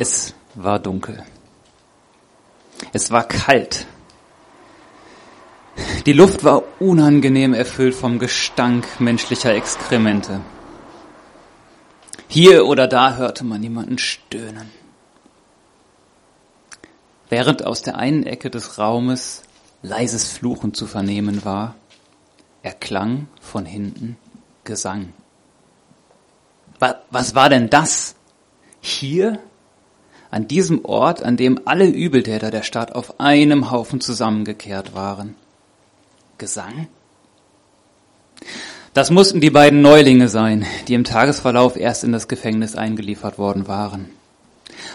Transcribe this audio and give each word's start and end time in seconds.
Es 0.00 0.32
war 0.54 0.78
dunkel. 0.78 1.22
Es 2.94 3.10
war 3.10 3.28
kalt. 3.28 3.86
Die 6.06 6.14
Luft 6.14 6.42
war 6.42 6.62
unangenehm 6.80 7.52
erfüllt 7.52 7.94
vom 7.94 8.18
Gestank 8.18 8.98
menschlicher 8.98 9.54
Exkremente. 9.54 10.40
Hier 12.28 12.66
oder 12.66 12.88
da 12.88 13.16
hörte 13.16 13.44
man 13.44 13.62
jemanden 13.62 13.98
stöhnen. 13.98 14.70
Während 17.28 17.66
aus 17.66 17.82
der 17.82 17.98
einen 17.98 18.24
Ecke 18.24 18.48
des 18.48 18.78
Raumes 18.78 19.42
leises 19.82 20.28
Fluchen 20.28 20.72
zu 20.72 20.86
vernehmen 20.86 21.44
war, 21.44 21.74
erklang 22.62 23.28
von 23.42 23.66
hinten 23.66 24.16
Gesang. 24.64 25.12
Was 27.10 27.34
war 27.34 27.50
denn 27.50 27.68
das? 27.68 28.14
Hier? 28.80 29.38
An 30.30 30.46
diesem 30.46 30.84
Ort, 30.84 31.22
an 31.22 31.36
dem 31.36 31.60
alle 31.64 31.86
Übeltäter 31.86 32.50
der 32.50 32.62
Stadt 32.62 32.94
auf 32.94 33.18
einem 33.18 33.70
Haufen 33.70 34.00
zusammengekehrt 34.00 34.94
waren. 34.94 35.34
Gesang? 36.38 36.86
Das 38.94 39.10
mussten 39.10 39.40
die 39.40 39.50
beiden 39.50 39.82
Neulinge 39.82 40.28
sein, 40.28 40.66
die 40.88 40.94
im 40.94 41.04
Tagesverlauf 41.04 41.76
erst 41.76 42.04
in 42.04 42.12
das 42.12 42.28
Gefängnis 42.28 42.74
eingeliefert 42.76 43.38
worden 43.38 43.68
waren. 43.68 44.10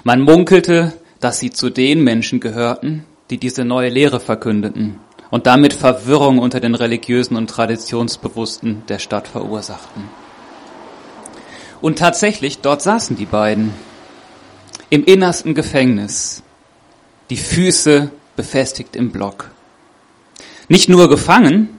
Man 0.04 0.22
munkelte, 0.22 0.94
dass 1.20 1.40
sie 1.40 1.52
zu 1.52 1.70
den 1.70 2.04
Menschen 2.04 2.40
gehörten, 2.40 3.06
die 3.30 3.38
diese 3.38 3.66
neue 3.66 3.90
Lehre 3.90 4.20
verkündeten 4.20 5.00
und 5.32 5.48
damit 5.48 5.74
Verwirrung 5.74 6.40
unter 6.40 6.60
den 6.60 6.76
religiösen 6.76 7.36
und 7.36 7.50
traditionsbewussten 7.50 8.84
der 8.88 9.00
Stadt 9.00 9.28
verursachten. 9.28 10.04
Und 11.82 12.00
tatsächlich, 12.00 12.60
dort 12.60 12.82
saßen 12.82 13.16
die 13.16 13.26
beiden, 13.26 13.74
im 14.95 15.04
innersten 15.04 15.54
Gefängnis, 15.54 16.41
die 17.29 17.35
Füße 17.35 18.12
befestigt 18.38 18.96
im 18.96 19.12
Block. 19.12 19.52
Nicht 20.70 20.87
nur 20.87 21.10
gefangen, 21.10 21.77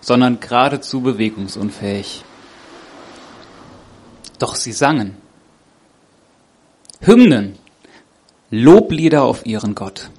sondern 0.00 0.40
geradezu 0.40 1.02
bewegungsunfähig. 1.02 2.24
Doch 4.40 4.56
sie 4.56 4.72
sangen 4.72 5.16
Hymnen, 7.00 7.58
Loblieder 8.50 9.22
auf 9.22 9.46
ihren 9.46 9.76
Gott. 9.76 10.10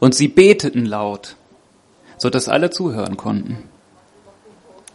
Und 0.00 0.16
sie 0.16 0.28
beteten 0.28 0.86
laut, 0.86 1.36
so 2.18 2.30
dass 2.30 2.48
alle 2.48 2.70
zuhören 2.70 3.16
konnten. 3.16 3.68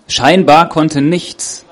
Scheinbar 0.10 0.68
konnte 0.68 1.02
nichts, 1.02 1.66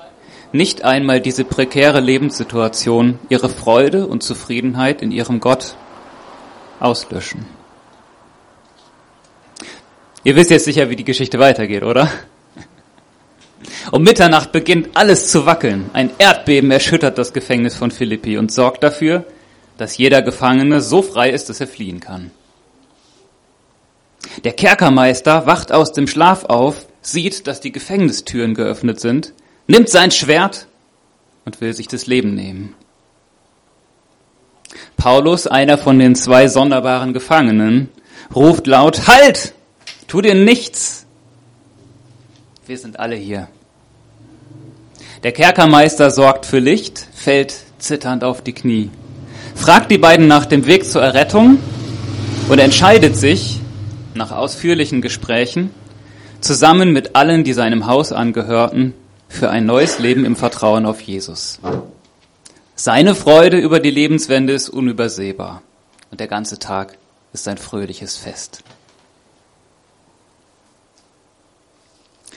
nicht 0.52 0.82
einmal 0.84 1.20
diese 1.20 1.44
prekäre 1.44 2.00
Lebenssituation, 2.00 3.18
ihre 3.28 3.48
Freude 3.48 4.06
und 4.06 4.22
Zufriedenheit 4.22 5.02
in 5.02 5.10
ihrem 5.10 5.40
Gott 5.40 5.76
auslöschen. 6.80 7.46
Ihr 10.24 10.36
wisst 10.36 10.50
jetzt 10.50 10.64
sicher, 10.64 10.90
wie 10.90 10.96
die 10.96 11.04
Geschichte 11.04 11.38
weitergeht, 11.38 11.82
oder? 11.82 12.10
Um 13.92 14.02
Mitternacht 14.02 14.52
beginnt 14.52 14.90
alles 14.94 15.30
zu 15.30 15.46
wackeln. 15.46 15.90
Ein 15.92 16.10
Erdbeben 16.18 16.70
erschüttert 16.70 17.18
das 17.18 17.32
Gefängnis 17.32 17.76
von 17.76 17.90
Philippi 17.90 18.36
und 18.36 18.52
sorgt 18.52 18.82
dafür, 18.82 19.24
dass 19.78 19.96
jeder 19.96 20.22
Gefangene 20.22 20.80
so 20.80 21.02
frei 21.02 21.30
ist, 21.30 21.48
dass 21.48 21.60
er 21.60 21.66
fliehen 21.66 22.00
kann. 22.00 22.30
Der 24.44 24.52
Kerkermeister 24.52 25.46
wacht 25.46 25.72
aus 25.72 25.92
dem 25.92 26.06
Schlaf 26.06 26.44
auf, 26.44 26.86
sieht, 27.00 27.46
dass 27.46 27.60
die 27.60 27.72
Gefängnistüren 27.72 28.54
geöffnet 28.54 29.00
sind, 29.00 29.32
nimmt 29.68 29.88
sein 29.88 30.10
Schwert 30.10 30.66
und 31.44 31.60
will 31.60 31.72
sich 31.72 31.86
das 31.86 32.06
Leben 32.06 32.34
nehmen. 32.34 32.74
Paulus, 34.96 35.46
einer 35.46 35.78
von 35.78 35.98
den 35.98 36.16
zwei 36.16 36.48
sonderbaren 36.48 37.12
Gefangenen, 37.12 37.88
ruft 38.34 38.66
laut, 38.66 39.06
Halt! 39.06 39.54
Tu 40.08 40.20
dir 40.22 40.34
nichts! 40.34 41.06
Wir 42.66 42.78
sind 42.78 42.98
alle 42.98 43.14
hier. 43.14 43.48
Der 45.22 45.32
Kerkermeister 45.32 46.10
sorgt 46.10 46.46
für 46.46 46.58
Licht, 46.58 47.06
fällt 47.14 47.54
zitternd 47.78 48.24
auf 48.24 48.42
die 48.42 48.52
Knie, 48.52 48.90
fragt 49.54 49.90
die 49.90 49.98
beiden 49.98 50.28
nach 50.28 50.46
dem 50.46 50.66
Weg 50.66 50.84
zur 50.84 51.02
Errettung 51.02 51.58
und 52.48 52.58
entscheidet 52.58 53.16
sich, 53.16 53.60
nach 54.14 54.32
ausführlichen 54.32 55.00
Gesprächen, 55.02 55.70
zusammen 56.40 56.92
mit 56.92 57.16
allen, 57.16 57.44
die 57.44 57.52
seinem 57.52 57.86
Haus 57.86 58.12
angehörten, 58.12 58.94
für 59.28 59.50
ein 59.50 59.66
neues 59.66 59.98
Leben 59.98 60.24
im 60.24 60.36
Vertrauen 60.36 60.86
auf 60.86 61.00
Jesus. 61.00 61.60
Seine 62.74 63.14
Freude 63.14 63.58
über 63.58 63.80
die 63.80 63.90
Lebenswende 63.90 64.52
ist 64.52 64.68
unübersehbar 64.68 65.62
und 66.10 66.20
der 66.20 66.28
ganze 66.28 66.58
Tag 66.58 66.96
ist 67.32 67.46
ein 67.48 67.58
fröhliches 67.58 68.16
Fest. 68.16 68.62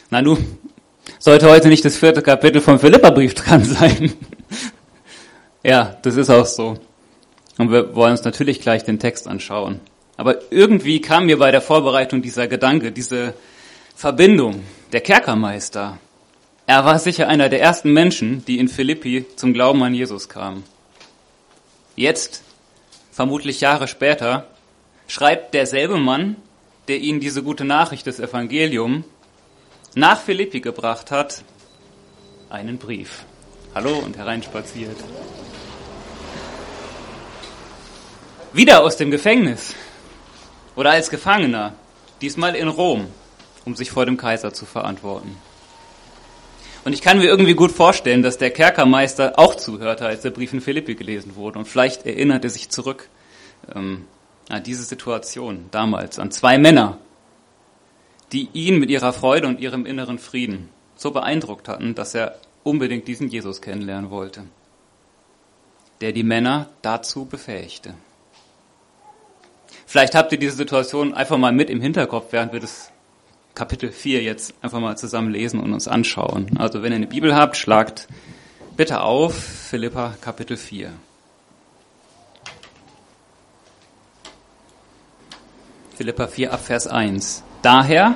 Na 0.09 0.21
nu, 0.21 0.37
sollte 1.19 1.49
heute 1.49 1.69
nicht 1.69 1.85
das 1.85 1.95
vierte 1.95 2.21
Kapitel 2.21 2.59
vom 2.59 2.79
Philipperbrief 2.79 3.33
dran 3.33 3.63
sein. 3.63 4.13
ja, 5.63 5.97
das 6.01 6.17
ist 6.17 6.29
auch 6.29 6.45
so. 6.45 6.77
Und 7.57 7.71
wir 7.71 7.95
wollen 7.95 8.11
uns 8.11 8.23
natürlich 8.23 8.59
gleich 8.59 8.83
den 8.83 8.99
Text 8.99 9.27
anschauen. 9.27 9.79
Aber 10.17 10.51
irgendwie 10.51 10.99
kam 10.99 11.27
mir 11.27 11.39
bei 11.39 11.51
der 11.51 11.61
Vorbereitung 11.61 12.21
dieser 12.21 12.47
Gedanke, 12.47 12.91
diese 12.91 13.33
Verbindung. 13.95 14.63
Der 14.91 15.01
Kerkermeister, 15.01 15.97
er 16.71 16.85
war 16.85 16.99
sicher 16.99 17.27
einer 17.27 17.49
der 17.49 17.59
ersten 17.59 17.91
Menschen, 17.91 18.45
die 18.45 18.57
in 18.57 18.69
Philippi 18.69 19.25
zum 19.35 19.51
Glauben 19.51 19.83
an 19.83 19.93
Jesus 19.93 20.29
kamen. 20.29 20.63
Jetzt, 21.97 22.43
vermutlich 23.11 23.59
Jahre 23.59 23.89
später, 23.89 24.47
schreibt 25.05 25.53
derselbe 25.53 25.97
Mann, 25.97 26.37
der 26.87 26.99
ihnen 26.99 27.19
diese 27.19 27.43
gute 27.43 27.65
Nachricht 27.65 28.05
des 28.05 28.21
Evangeliums 28.21 29.03
nach 29.95 30.21
Philippi 30.21 30.61
gebracht 30.61 31.11
hat, 31.11 31.43
einen 32.49 32.77
Brief. 32.77 33.25
Hallo 33.75 33.97
und 33.97 34.15
hereinspaziert. 34.15 34.95
Wieder 38.53 38.81
aus 38.81 38.95
dem 38.95 39.11
Gefängnis 39.11 39.75
oder 40.77 40.91
als 40.91 41.09
Gefangener, 41.09 41.73
diesmal 42.21 42.55
in 42.55 42.69
Rom, 42.69 43.07
um 43.65 43.75
sich 43.75 43.91
vor 43.91 44.05
dem 44.05 44.15
Kaiser 44.15 44.53
zu 44.53 44.65
verantworten. 44.65 45.35
Und 46.83 46.93
ich 46.93 47.01
kann 47.01 47.19
mir 47.19 47.25
irgendwie 47.25 47.53
gut 47.53 47.71
vorstellen, 47.71 48.23
dass 48.23 48.37
der 48.37 48.49
Kerkermeister 48.49 49.37
auch 49.37 49.55
zuhörte, 49.55 50.05
als 50.05 50.21
der 50.21 50.31
Brief 50.31 50.51
in 50.53 50.61
Philippi 50.61 50.95
gelesen 50.95 51.35
wurde. 51.35 51.59
Und 51.59 51.65
vielleicht 51.67 52.05
erinnerte 52.05 52.49
sich 52.49 52.69
zurück 52.69 53.07
ähm, 53.73 54.05
an 54.49 54.63
diese 54.63 54.83
Situation 54.83 55.65
damals, 55.71 56.17
an 56.17 56.31
zwei 56.31 56.57
Männer, 56.57 56.97
die 58.31 58.49
ihn 58.53 58.79
mit 58.79 58.89
ihrer 58.89 59.13
Freude 59.13 59.47
und 59.47 59.59
ihrem 59.59 59.85
inneren 59.85 60.17
Frieden 60.17 60.69
so 60.95 61.11
beeindruckt 61.11 61.67
hatten, 61.67 61.93
dass 61.93 62.15
er 62.15 62.39
unbedingt 62.63 63.07
diesen 63.07 63.27
Jesus 63.27 63.61
kennenlernen 63.61 64.09
wollte, 64.09 64.43
der 65.99 66.11
die 66.11 66.23
Männer 66.23 66.69
dazu 66.81 67.25
befähigte. 67.25 67.93
Vielleicht 69.85 70.15
habt 70.15 70.31
ihr 70.31 70.39
diese 70.39 70.55
Situation 70.55 71.13
einfach 71.13 71.37
mal 71.37 71.51
mit 71.51 71.69
im 71.69 71.81
Hinterkopf, 71.81 72.31
während 72.31 72.53
wir 72.53 72.59
das 72.59 72.90
Kapitel 73.53 73.91
4 73.91 74.23
jetzt 74.23 74.53
einfach 74.61 74.79
mal 74.79 74.97
zusammen 74.97 75.31
lesen 75.31 75.59
und 75.59 75.73
uns 75.73 75.87
anschauen. 75.87 76.57
Also 76.57 76.83
wenn 76.83 76.91
ihr 76.91 76.97
eine 76.97 77.07
Bibel 77.07 77.35
habt, 77.35 77.57
schlagt 77.57 78.07
bitte 78.77 79.01
auf 79.01 79.35
Philippa 79.35 80.15
Kapitel 80.21 80.57
4. 80.57 80.91
Philippa 85.95 86.27
4 86.27 86.53
ab 86.53 86.65
Vers 86.65 86.87
1. 86.87 87.43
Daher, 87.61 88.15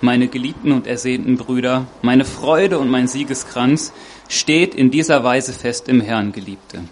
meine 0.00 0.28
geliebten 0.28 0.72
und 0.72 0.86
ersehnten 0.86 1.38
Brüder, 1.38 1.86
meine 2.02 2.24
Freude 2.24 2.78
und 2.78 2.90
mein 2.90 3.08
Siegeskranz 3.08 3.92
steht 4.28 4.74
in 4.74 4.90
dieser 4.90 5.24
Weise 5.24 5.52
fest 5.52 5.88
im 5.88 6.00
Herrn, 6.00 6.32
Geliebte. 6.32 6.84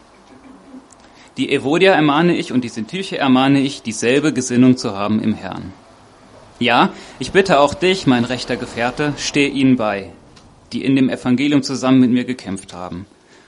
Die 1.36 1.52
Evodia 1.52 1.92
ermahne 1.92 2.36
ich 2.36 2.52
und 2.52 2.62
die 2.62 2.68
Sintyche 2.68 3.18
ermahne 3.18 3.60
ich, 3.60 3.82
dieselbe 3.82 4.32
Gesinnung 4.32 4.76
zu 4.76 4.96
haben 4.96 5.22
im 5.22 5.34
Herrn. 5.34 5.72
Ja, 6.62 6.90
ich 7.18 7.32
bitte 7.32 7.58
auch 7.58 7.74
dich, 7.74 8.06
mein 8.06 8.24
rechter 8.24 8.56
Gefährte, 8.56 9.14
steh 9.18 9.48
ihnen 9.48 9.74
bei, 9.74 10.12
die 10.72 10.84
in 10.84 10.94
dem 10.94 11.10
Evangelium 11.10 11.64
zusammen 11.64 11.98
mit 11.98 12.12
mir 12.12 12.24
gekämpft 12.24 12.72
haben, 12.72 13.04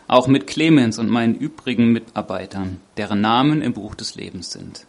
auch 0.08 0.26
mit 0.26 0.48
Clemens 0.48 0.98
und 0.98 1.08
meinen 1.08 1.36
übrigen 1.36 1.92
Mitarbeitern, 1.92 2.80
deren 2.96 3.20
Namen 3.20 3.62
im 3.62 3.72
Buch 3.72 3.94
des 3.94 4.16
Lebens 4.16 4.50
sind. 4.50 4.88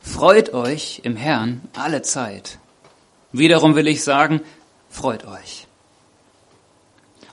Freut 0.00 0.54
euch 0.54 1.00
im 1.02 1.16
Herrn 1.16 1.62
alle 1.74 2.02
Zeit. 2.02 2.60
Wiederum 3.32 3.74
will 3.74 3.88
ich 3.88 4.04
sagen, 4.04 4.40
freut 4.88 5.26
euch. 5.26 5.66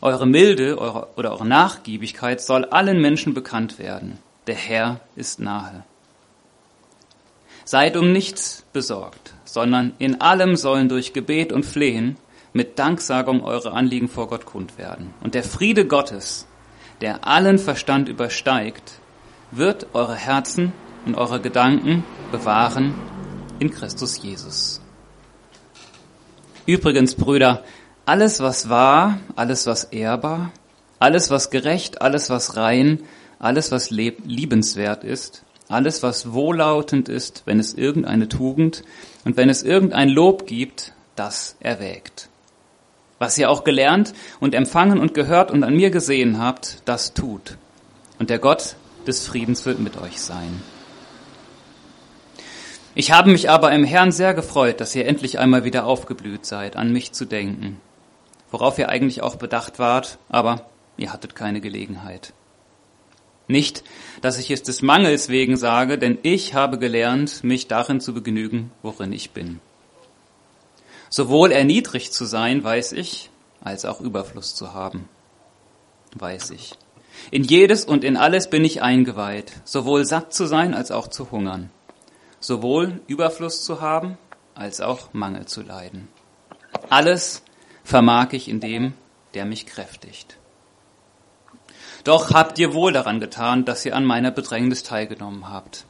Eure 0.02 0.26
Milde 0.26 0.80
eure, 0.80 1.10
oder 1.16 1.32
eure 1.32 1.46
Nachgiebigkeit 1.46 2.42
soll 2.42 2.66
allen 2.66 3.00
Menschen 3.00 3.36
bekannt 3.36 3.78
werden. 3.78 4.18
Der 4.48 4.56
Herr 4.56 5.00
ist 5.16 5.40
nahe. 5.40 5.84
Seid 7.68 7.98
um 7.98 8.14
nichts 8.14 8.64
besorgt, 8.72 9.34
sondern 9.44 9.92
in 10.00 10.22
allem 10.22 10.56
sollen 10.56 10.88
durch 10.88 11.12
Gebet 11.12 11.52
und 11.52 11.66
Flehen 11.66 12.16
mit 12.54 12.80
Danksagung 12.80 13.44
eure 13.44 13.74
Anliegen 13.74 14.08
vor 14.08 14.30
Gott 14.30 14.46
kund 14.46 14.78
werden. 14.78 15.14
Und 15.22 15.34
der 15.34 15.44
Friede 15.44 15.86
Gottes, 15.86 16.48
der 17.02 17.28
allen 17.28 17.58
Verstand 17.58 18.08
übersteigt, 18.08 19.02
wird 19.52 19.88
eure 19.92 20.16
Herzen 20.16 20.72
und 21.06 21.16
eure 21.16 21.42
Gedanken 21.42 22.06
bewahren 22.32 22.96
in 23.60 23.70
Christus 23.70 24.24
Jesus. 24.24 24.80
Übrigens, 26.66 27.16
Brüder, 27.16 27.66
alles, 28.06 28.40
was 28.40 28.70
wahr, 28.70 29.20
alles, 29.36 29.68
was 29.68 29.84
ehrbar, 29.84 30.54
alles, 31.00 31.32
was 31.32 31.50
gerecht, 31.50 32.02
alles, 32.02 32.30
was 32.30 32.56
rein, 32.56 33.04
alles, 33.40 33.74
was 33.74 33.90
liebenswert 33.90 35.04
ist, 35.04 35.44
alles, 35.70 36.04
was 36.04 36.34
wohllautend 36.34 37.10
ist, 37.10 37.44
wenn 37.46 37.60
es 37.60 37.74
irgendeine 37.74 38.30
Tugend 38.30 38.84
und 39.26 39.38
wenn 39.38 39.50
es 39.50 39.64
irgendein 39.64 40.10
Lob 40.10 40.48
gibt, 40.48 40.94
das 41.16 41.56
erwägt. 41.60 42.30
Was 43.20 43.38
ihr 43.38 43.50
auch 43.50 43.64
gelernt 43.64 44.14
und 44.40 44.54
empfangen 44.54 45.00
und 45.00 45.14
gehört 45.14 45.52
und 45.52 45.64
an 45.64 45.76
mir 45.76 45.90
gesehen 45.90 46.40
habt, 46.40 46.82
das 46.86 47.14
tut. 47.14 47.58
Und 48.20 48.30
der 48.30 48.40
Gott 48.40 48.76
des 49.08 49.26
Friedens 49.26 49.66
wird 49.66 49.80
mit 49.80 50.00
euch 50.00 50.22
sein. 50.22 50.62
Ich 52.96 53.12
habe 53.12 53.32
mich 53.32 53.50
aber 53.50 53.72
im 53.72 53.84
Herrn 53.84 54.12
sehr 54.12 54.34
gefreut, 54.34 54.82
dass 54.82 54.96
ihr 54.96 55.06
endlich 55.06 55.40
einmal 55.40 55.64
wieder 55.64 55.86
aufgeblüht 55.86 56.46
seid, 56.46 56.76
an 56.76 56.92
mich 56.92 57.12
zu 57.12 57.26
denken 57.26 57.80
worauf 58.52 58.78
ihr 58.80 58.90
eigentlich 58.90 59.22
auch 59.22 59.36
bedacht 59.36 59.80
wart, 59.80 60.18
aber 60.30 60.70
ihr 60.98 61.12
hattet 61.12 61.36
keine 61.36 61.62
Gelegenheit. 61.62 62.34
Nicht, 63.48 63.84
dass 64.22 64.38
ich 64.38 64.52
es 64.52 64.62
des 64.64 64.82
Mangels 64.82 65.30
wegen 65.30 65.56
sage, 65.56 65.98
denn 65.98 66.18
ich 66.24 66.54
habe 66.54 66.78
gelernt, 66.78 67.44
mich 67.44 67.68
darin 67.68 68.02
zu 68.02 68.14
begnügen, 68.14 68.72
worin 68.82 69.14
ich 69.14 69.32
bin. 69.32 69.62
Sowohl 71.10 71.52
erniedrigt 71.52 72.14
zu 72.14 72.26
sein, 72.26 72.64
weiß 72.64 72.92
ich, 72.92 73.30
als 73.62 73.86
auch 73.86 74.02
Überfluss 74.02 74.56
zu 74.56 74.74
haben, 74.74 75.08
weiß 76.16 76.52
ich. 76.52 76.74
In 77.32 77.44
jedes 77.44 77.86
und 77.86 78.04
in 78.04 78.18
alles 78.18 78.50
bin 78.50 78.64
ich 78.64 78.82
eingeweiht, 78.82 79.54
sowohl 79.64 80.06
satt 80.06 80.34
zu 80.34 80.46
sein 80.46 80.74
als 80.74 80.92
auch 80.92 81.08
zu 81.08 81.32
hungern, 81.32 81.72
sowohl 82.40 83.02
Überfluss 83.08 83.64
zu 83.64 83.82
haben 83.82 84.18
als 84.56 84.82
auch 84.82 85.14
Mangel 85.14 85.46
zu 85.46 85.62
leiden. 85.62 86.10
Alles 86.90 87.44
vermag 87.84 88.34
ich 88.34 88.50
in 88.50 88.60
dem, 88.60 88.94
der 89.34 89.46
mich 89.46 89.66
kräftigt. 89.66 90.38
Doch 92.08 92.34
habt 92.34 92.58
ihr 92.58 92.74
wohl 92.74 92.94
daran 92.94 93.20
getan, 93.20 93.66
dass 93.66 93.86
ihr 93.86 93.94
an 93.94 94.06
meiner 94.06 94.32
Bedrängnis 94.32 94.82
teilgenommen 94.82 95.50
habt. 95.50 95.84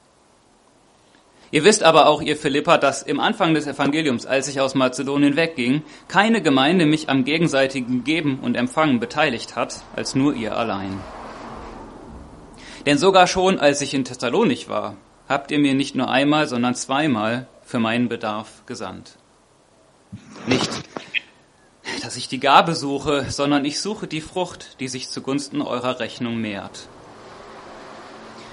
Ihr 1.52 1.64
wisst 1.64 1.84
aber 1.84 2.08
auch, 2.08 2.24
ihr 2.24 2.36
Philippa, 2.36 2.80
dass 2.80 3.04
im 3.04 3.20
Anfang 3.20 3.54
des 3.54 3.68
Evangeliums, 3.68 4.26
als 4.26 4.48
ich 4.48 4.60
aus 4.60 4.74
Mazedonien 4.74 5.36
wegging, 5.36 5.84
keine 6.08 6.42
Gemeinde 6.42 6.88
mich 6.88 7.08
am 7.08 7.24
gegenseitigen 7.24 8.04
Geben 8.04 8.40
und 8.40 8.58
Empfangen 8.58 9.00
beteiligt 9.00 9.56
hat, 9.56 9.84
als 9.96 10.16
nur 10.16 10.34
ihr 10.34 10.58
allein. 10.58 11.00
Denn 12.88 12.98
sogar 12.98 13.28
schon, 13.28 13.60
als 13.60 13.82
ich 13.82 13.94
in 13.94 14.04
Thessalonich 14.04 14.70
war, 14.70 14.96
habt 15.30 15.52
ihr 15.52 15.60
mir 15.60 15.76
nicht 15.76 15.96
nur 15.96 16.10
einmal, 16.10 16.48
sondern 16.48 16.74
zweimal 16.74 17.46
für 17.62 17.78
meinen 17.78 18.10
Bedarf 18.10 18.66
gesandt. 18.66 19.20
Nicht, 20.48 20.72
dass 22.02 22.16
ich 22.16 22.28
die 22.28 22.40
Gabe 22.40 22.76
suche, 22.76 23.26
sondern 23.30 23.66
ich 23.66 23.82
suche 23.82 24.08
die 24.08 24.22
Frucht, 24.22 24.80
die 24.80 24.88
sich 24.88 25.10
zugunsten 25.10 25.62
eurer 25.62 26.00
Rechnung 26.00 26.38
mehrt. 26.38 26.88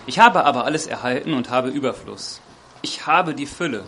Ich 0.06 0.18
habe 0.18 0.44
aber 0.44 0.64
alles 0.64 0.86
erhalten 0.86 1.32
und 1.32 1.50
habe 1.50 1.68
Überfluss. 1.68 2.40
Ich 2.82 3.06
habe 3.06 3.34
die 3.34 3.46
Fülle, 3.46 3.84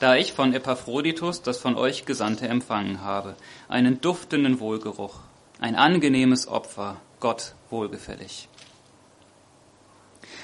da 0.00 0.14
ich 0.14 0.32
von 0.32 0.54
Epaphroditus 0.54 1.42
das 1.42 1.58
von 1.58 1.76
euch 1.76 2.04
Gesandte 2.04 2.48
empfangen 2.48 3.02
habe, 3.02 3.34
einen 3.68 4.00
duftenden 4.00 4.60
Wohlgeruch, 4.60 5.14
ein 5.60 5.74
angenehmes 5.74 6.46
Opfer, 6.48 6.96
Gott 7.18 7.54
wohlgefällig. 7.70 8.48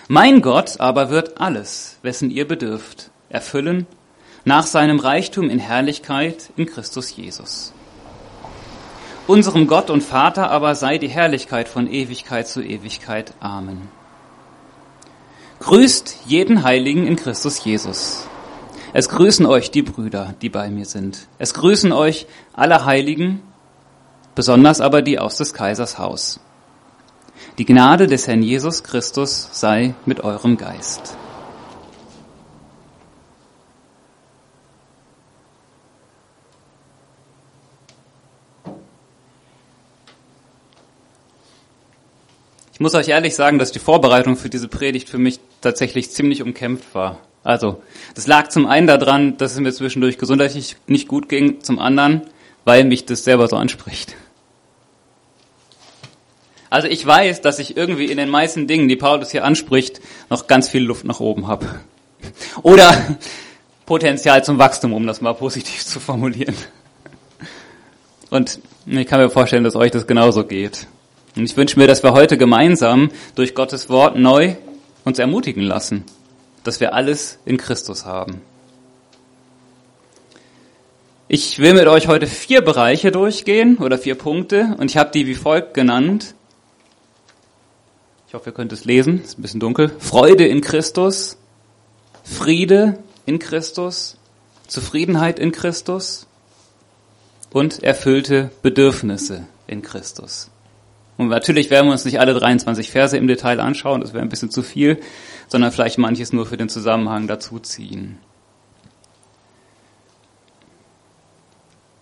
Mein 0.08 0.42
Gott 0.42 0.80
aber 0.80 1.10
wird 1.10 1.40
alles, 1.40 1.98
wessen 2.02 2.30
ihr 2.30 2.48
bedürft, 2.48 3.10
erfüllen 3.28 3.86
nach 4.44 4.66
seinem 4.66 4.98
Reichtum 4.98 5.48
in 5.48 5.60
Herrlichkeit 5.60 6.50
in 6.56 6.66
Christus 6.66 7.14
Jesus. 7.16 7.72
Unserem 9.28 9.68
Gott 9.68 9.88
und 9.88 10.02
Vater 10.02 10.50
aber 10.50 10.74
sei 10.74 10.98
die 10.98 11.08
Herrlichkeit 11.08 11.68
von 11.68 11.88
Ewigkeit 11.90 12.48
zu 12.48 12.60
Ewigkeit. 12.60 13.34
Amen. 13.38 13.88
Grüßt 15.60 16.16
jeden 16.26 16.64
Heiligen 16.64 17.06
in 17.06 17.14
Christus 17.14 17.64
Jesus. 17.64 18.26
Es 18.92 19.08
grüßen 19.08 19.46
euch 19.46 19.70
die 19.70 19.82
Brüder, 19.82 20.34
die 20.42 20.48
bei 20.48 20.68
mir 20.70 20.86
sind. 20.86 21.28
Es 21.38 21.54
grüßen 21.54 21.92
euch 21.92 22.26
alle 22.52 22.84
Heiligen, 22.84 23.42
besonders 24.34 24.80
aber 24.80 25.02
die 25.02 25.20
aus 25.20 25.36
des 25.36 25.54
Kaisers 25.54 25.98
Haus. 25.98 26.40
Die 27.58 27.64
Gnade 27.64 28.08
des 28.08 28.26
Herrn 28.26 28.42
Jesus 28.42 28.82
Christus 28.82 29.48
sei 29.52 29.94
mit 30.04 30.20
eurem 30.20 30.56
Geist. 30.56 31.16
Muss 42.82 42.94
euch 42.94 43.08
ehrlich 43.08 43.34
sagen, 43.34 43.58
dass 43.58 43.72
die 43.72 43.78
Vorbereitung 43.78 44.36
für 44.36 44.50
diese 44.50 44.68
Predigt 44.68 45.08
für 45.08 45.18
mich 45.18 45.40
tatsächlich 45.60 46.10
ziemlich 46.10 46.42
umkämpft 46.42 46.94
war. 46.94 47.18
Also, 47.44 47.82
das 48.14 48.26
lag 48.26 48.48
zum 48.48 48.66
einen 48.66 48.86
daran, 48.86 49.36
dass 49.36 49.52
es 49.52 49.60
mir 49.60 49.72
zwischendurch 49.72 50.18
gesundheitlich 50.18 50.76
nicht 50.86 51.08
gut 51.08 51.28
ging, 51.28 51.62
zum 51.62 51.78
anderen, 51.78 52.22
weil 52.64 52.84
mich 52.84 53.06
das 53.06 53.24
selber 53.24 53.48
so 53.48 53.56
anspricht. 53.56 54.14
Also 56.70 56.88
ich 56.88 57.04
weiß, 57.04 57.42
dass 57.42 57.58
ich 57.58 57.76
irgendwie 57.76 58.06
in 58.06 58.16
den 58.16 58.30
meisten 58.30 58.66
Dingen, 58.66 58.88
die 58.88 58.96
Paulus 58.96 59.30
hier 59.30 59.44
anspricht, 59.44 60.00
noch 60.30 60.46
ganz 60.46 60.70
viel 60.70 60.82
Luft 60.82 61.04
nach 61.04 61.20
oben 61.20 61.46
habe. 61.46 61.66
Oder 62.62 63.18
Potenzial 63.84 64.42
zum 64.42 64.58
Wachstum, 64.58 64.94
um 64.94 65.06
das 65.06 65.20
mal 65.20 65.34
positiv 65.34 65.84
zu 65.84 66.00
formulieren. 66.00 66.54
Und 68.30 68.58
ich 68.86 69.06
kann 69.06 69.20
mir 69.20 69.28
vorstellen, 69.28 69.64
dass 69.64 69.76
euch 69.76 69.90
das 69.90 70.06
genauso 70.06 70.44
geht. 70.44 70.86
Und 71.34 71.44
ich 71.44 71.56
wünsche 71.56 71.78
mir, 71.78 71.86
dass 71.86 72.02
wir 72.02 72.12
heute 72.12 72.36
gemeinsam 72.36 73.10
durch 73.34 73.54
Gottes 73.54 73.88
Wort 73.88 74.16
neu 74.16 74.56
uns 75.04 75.18
ermutigen 75.18 75.62
lassen, 75.62 76.04
dass 76.64 76.80
wir 76.80 76.94
alles 76.94 77.38
in 77.44 77.56
Christus 77.56 78.04
haben. 78.04 78.42
Ich 81.28 81.58
will 81.58 81.72
mit 81.72 81.86
euch 81.86 82.08
heute 82.08 82.26
vier 82.26 82.60
Bereiche 82.60 83.10
durchgehen 83.10 83.78
oder 83.78 83.96
vier 83.96 84.16
Punkte 84.16 84.76
und 84.78 84.90
ich 84.90 84.98
habe 84.98 85.10
die 85.12 85.26
wie 85.26 85.34
folgt 85.34 85.72
genannt. 85.72 86.34
Ich 88.28 88.34
hoffe, 88.34 88.50
ihr 88.50 88.54
könnt 88.54 88.72
es 88.72 88.84
lesen, 88.84 89.22
ist 89.22 89.38
ein 89.38 89.42
bisschen 89.42 89.60
dunkel. 89.60 89.90
Freude 89.98 90.46
in 90.46 90.60
Christus, 90.60 91.38
Friede 92.22 92.98
in 93.24 93.38
Christus, 93.38 94.18
Zufriedenheit 94.66 95.38
in 95.38 95.52
Christus 95.52 96.26
und 97.50 97.82
erfüllte 97.82 98.50
Bedürfnisse 98.60 99.46
in 99.66 99.80
Christus. 99.80 100.50
Und 101.22 101.28
natürlich 101.28 101.70
werden 101.70 101.86
wir 101.86 101.92
uns 101.92 102.04
nicht 102.04 102.18
alle 102.18 102.34
23 102.34 102.90
Verse 102.90 103.16
im 103.16 103.26
Detail 103.26 103.60
anschauen, 103.60 104.00
das 104.00 104.12
wäre 104.12 104.22
ein 104.22 104.28
bisschen 104.28 104.50
zu 104.50 104.62
viel, 104.62 105.00
sondern 105.46 105.70
vielleicht 105.70 105.98
manches 105.98 106.32
nur 106.32 106.46
für 106.46 106.56
den 106.56 106.68
Zusammenhang 106.68 107.28
dazuziehen. 107.28 108.18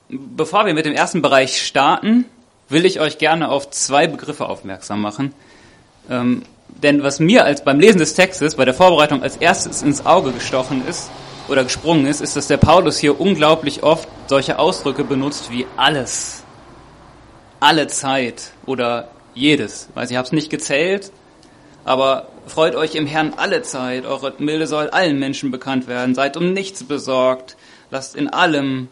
Bevor 0.08 0.66
wir 0.66 0.74
mit 0.74 0.86
dem 0.86 0.94
ersten 0.94 1.22
Bereich 1.22 1.62
starten, 1.62 2.24
will 2.68 2.86
ich 2.86 2.98
euch 3.00 3.18
gerne 3.18 3.50
auf 3.50 3.70
zwei 3.70 4.06
Begriffe 4.06 4.48
aufmerksam 4.48 5.02
machen. 5.02 5.34
Ähm, 6.08 6.42
denn 6.82 7.02
was 7.02 7.20
mir 7.20 7.44
als 7.44 7.62
beim 7.62 7.78
Lesen 7.78 7.98
des 7.98 8.14
Textes, 8.14 8.54
bei 8.54 8.64
der 8.64 8.74
Vorbereitung 8.74 9.22
als 9.22 9.36
erstes 9.36 9.82
ins 9.82 10.06
Auge 10.06 10.32
gestochen 10.32 10.86
ist 10.88 11.10
oder 11.48 11.64
gesprungen 11.64 12.06
ist, 12.06 12.20
ist, 12.22 12.36
dass 12.36 12.46
der 12.46 12.56
Paulus 12.56 12.98
hier 12.98 13.20
unglaublich 13.20 13.82
oft 13.82 14.08
solche 14.28 14.58
Ausdrücke 14.58 15.04
benutzt 15.04 15.50
wie 15.50 15.66
alles 15.76 16.44
alle 17.60 17.86
Zeit 17.86 18.52
oder 18.66 19.10
jedes. 19.34 19.88
Weiß 19.94 20.10
ich 20.10 20.16
habe 20.16 20.26
es 20.26 20.32
nicht 20.32 20.50
gezählt, 20.50 21.12
aber 21.84 22.28
freut 22.46 22.74
euch 22.74 22.94
im 22.94 23.06
Herrn 23.06 23.34
alle 23.36 23.62
Zeit. 23.62 24.04
Eure 24.04 24.34
Milde 24.38 24.66
soll 24.66 24.90
allen 24.90 25.18
Menschen 25.18 25.50
bekannt 25.50 25.86
werden. 25.86 26.14
Seid 26.14 26.36
um 26.36 26.52
nichts 26.52 26.84
besorgt. 26.84 27.56
Lasst 27.90 28.16
in 28.16 28.28
allem. 28.28 28.88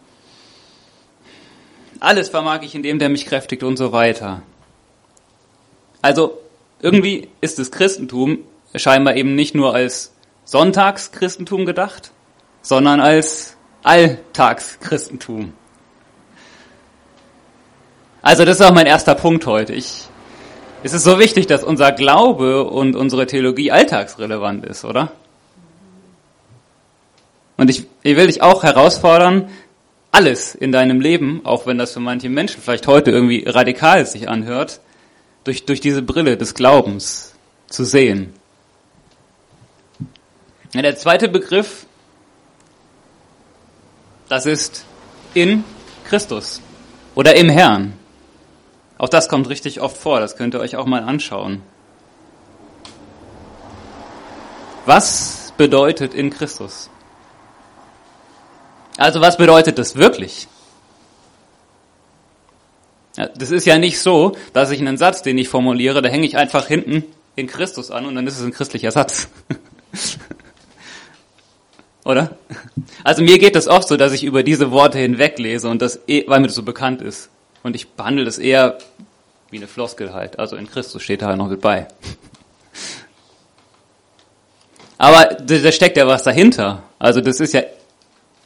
Alles 2.01 2.29
vermag 2.29 2.63
ich 2.63 2.75
in 2.75 2.83
dem, 2.83 2.99
der 2.99 3.09
mich 3.09 3.27
kräftigt 3.27 3.63
und 3.63 3.77
so 3.77 3.93
weiter. 3.93 4.43
Also 6.01 6.39
irgendwie 6.81 7.29
ist 7.41 7.59
das 7.59 7.71
Christentum 7.71 8.39
scheinbar 8.75 9.17
eben 9.17 9.35
nicht 9.35 9.55
nur 9.55 9.75
als 9.75 10.13
Sonntagschristentum 10.45 11.67
gedacht, 11.67 12.13
sondern 12.63 13.01
als 13.01 13.57
Alltagschristentum. 13.83 15.53
Also 18.23 18.45
das 18.45 18.61
ist 18.61 18.67
auch 18.67 18.75
mein 18.75 18.87
erster 18.87 19.15
Punkt 19.15 19.47
heute. 19.47 19.75
Ich, 19.75 20.05
es 20.83 20.93
ist 20.93 21.05
so 21.05 21.19
wichtig, 21.19 21.47
dass 21.47 21.63
unser 21.63 21.93
Glaube 21.93 22.65
und 22.65 22.97
unsere 22.97 23.27
Theologie 23.27 23.71
alltagsrelevant 23.71 24.65
ist, 24.65 24.85
oder? 24.85 25.13
Und 27.57 27.71
ich, 27.71 27.87
ich 28.03 28.17
will 28.17 28.29
dich 28.29 28.43
auch 28.43 28.63
herausfordern, 28.63 29.49
alles 30.13 30.55
in 30.55 30.73
deinem 30.73 31.01
Leben, 31.01 31.43
auch 31.45 31.67
wenn 31.67 31.79
das 31.79 31.93
für 31.93 32.01
manche 32.01 32.29
Menschen 32.29 32.63
vielleicht 32.63 32.87
heute 32.87 33.11
irgendwie 33.11 33.45
radikal 33.47 34.07
sich 34.07 34.29
anhört, 34.29 34.81
durch, 35.45 35.67
durch 35.67 35.81
diese 35.81 36.03
Brille 36.03 36.37
des 36.37 36.55
Glaubens 36.55 37.35
zu 37.69 37.85
sehen. 37.85 38.33
Ja, 40.73 40.83
der 40.83 40.97
zweite 40.97 41.29
Begriff, 41.29 41.87
das 44.29 44.47
ist 44.47 44.85
in 45.35 45.65
Christus 46.05 46.61
oder 47.15 47.35
im 47.37 47.49
Herrn. 47.49 47.98
Auch 48.99 49.09
das 49.09 49.29
kommt 49.29 49.49
richtig 49.49 49.81
oft 49.81 49.97
vor, 49.97 50.21
das 50.21 50.37
könnt 50.37 50.55
ihr 50.55 50.61
euch 50.61 50.77
auch 50.77 50.87
mal 50.87 51.03
anschauen. 51.03 51.63
Was 54.85 55.53
bedeutet 55.57 56.15
in 56.15 56.31
Christus? 56.31 56.91
Also 58.97 59.21
was 59.21 59.37
bedeutet 59.37 59.79
das 59.79 59.95
wirklich? 59.95 60.49
Das 63.15 63.51
ist 63.51 63.65
ja 63.65 63.79
nicht 63.79 64.01
so, 64.01 64.37
dass 64.53 64.71
ich 64.71 64.81
einen 64.81 64.97
Satz, 64.97 65.23
den 65.23 65.39
ich 65.39 65.49
formuliere, 65.49 66.03
da 66.03 66.09
hänge 66.09 66.27
ich 66.27 66.37
einfach 66.37 66.67
hinten 66.67 67.05
in 67.37 67.47
Christus 67.47 67.91
an 67.91 68.07
und 68.07 68.15
dann 68.15 68.27
ist 68.27 68.39
es 68.39 68.45
ein 68.45 68.53
christlicher 68.53 68.91
Satz. 68.91 69.29
Oder? 72.05 72.39
Also 73.05 73.23
mir 73.23 73.39
geht 73.39 73.55
es 73.55 73.69
oft 73.69 73.87
so, 73.87 73.97
dass 73.97 74.13
ich 74.13 74.25
über 74.25 74.43
diese 74.43 74.71
Worte 74.71 74.99
hinweglese 74.99 75.69
und 75.69 75.83
das, 75.83 76.01
eh, 76.09 76.25
weil 76.27 76.41
mir 76.41 76.47
das 76.47 76.57
so 76.57 76.63
bekannt 76.63 77.03
ist. 77.03 77.29
Und 77.63 77.77
ich 77.77 77.91
behandle 77.91 78.25
das 78.25 78.39
eher 78.39 78.79
wie 79.51 79.57
eine 79.57 79.67
Floskel 79.67 80.13
halt. 80.13 80.39
Also 80.39 80.57
in 80.57 80.69
Christus 80.69 81.03
steht 81.03 81.23
da 81.23 81.29
halt 81.29 81.39
noch 81.39 81.49
mit 81.49 81.61
bei. 81.61 81.89
Aber 84.99 85.27
da 85.27 85.73
steckt 85.73 85.97
ja 85.97 86.07
was 86.07 86.25
dahinter. 86.25 86.83
Also 86.99 87.21
das 87.21 87.41
ist 87.41 87.55
ja 87.55 87.63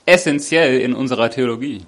essentiell 0.07 0.81
in 0.81 0.95
unserer 0.95 1.31
Theologie. 1.31 1.85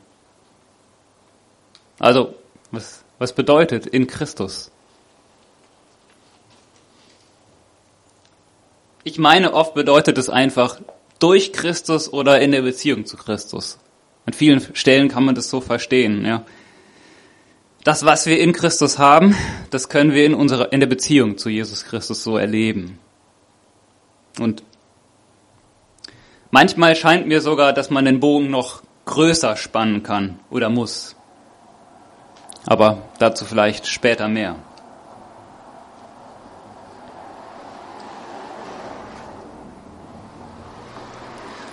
Also, 1.98 2.34
was, 2.70 3.04
was 3.18 3.32
bedeutet 3.32 3.86
in 3.86 4.06
Christus? 4.06 4.70
Ich 9.04 9.18
meine, 9.18 9.52
oft 9.52 9.74
bedeutet 9.74 10.18
es 10.18 10.30
einfach 10.30 10.80
durch 11.18 11.52
Christus 11.52 12.12
oder 12.12 12.40
in 12.40 12.52
der 12.52 12.62
Beziehung 12.62 13.06
zu 13.06 13.16
Christus. 13.16 13.78
An 14.26 14.32
vielen 14.32 14.74
Stellen 14.74 15.08
kann 15.08 15.24
man 15.24 15.34
das 15.34 15.50
so 15.50 15.60
verstehen, 15.60 16.24
ja. 16.24 16.44
Das, 17.84 18.04
was 18.04 18.26
wir 18.26 18.40
in 18.40 18.52
Christus 18.52 18.98
haben, 18.98 19.36
das 19.70 19.88
können 19.88 20.12
wir 20.12 20.24
in 20.24 20.34
unserer, 20.34 20.72
in 20.72 20.80
der 20.80 20.86
Beziehung 20.86 21.38
zu 21.38 21.48
Jesus 21.48 21.84
Christus 21.84 22.24
so 22.24 22.36
erleben. 22.36 22.98
Und 24.40 24.64
Manchmal 26.54 26.94
scheint 26.94 27.26
mir 27.26 27.40
sogar, 27.40 27.72
dass 27.72 27.90
man 27.90 28.04
den 28.04 28.20
Bogen 28.20 28.48
noch 28.48 28.82
größer 29.06 29.56
spannen 29.56 30.04
kann 30.04 30.38
oder 30.50 30.70
muss. 30.70 31.16
Aber 32.64 33.02
dazu 33.18 33.44
vielleicht 33.44 33.88
später 33.88 34.28
mehr. 34.28 34.54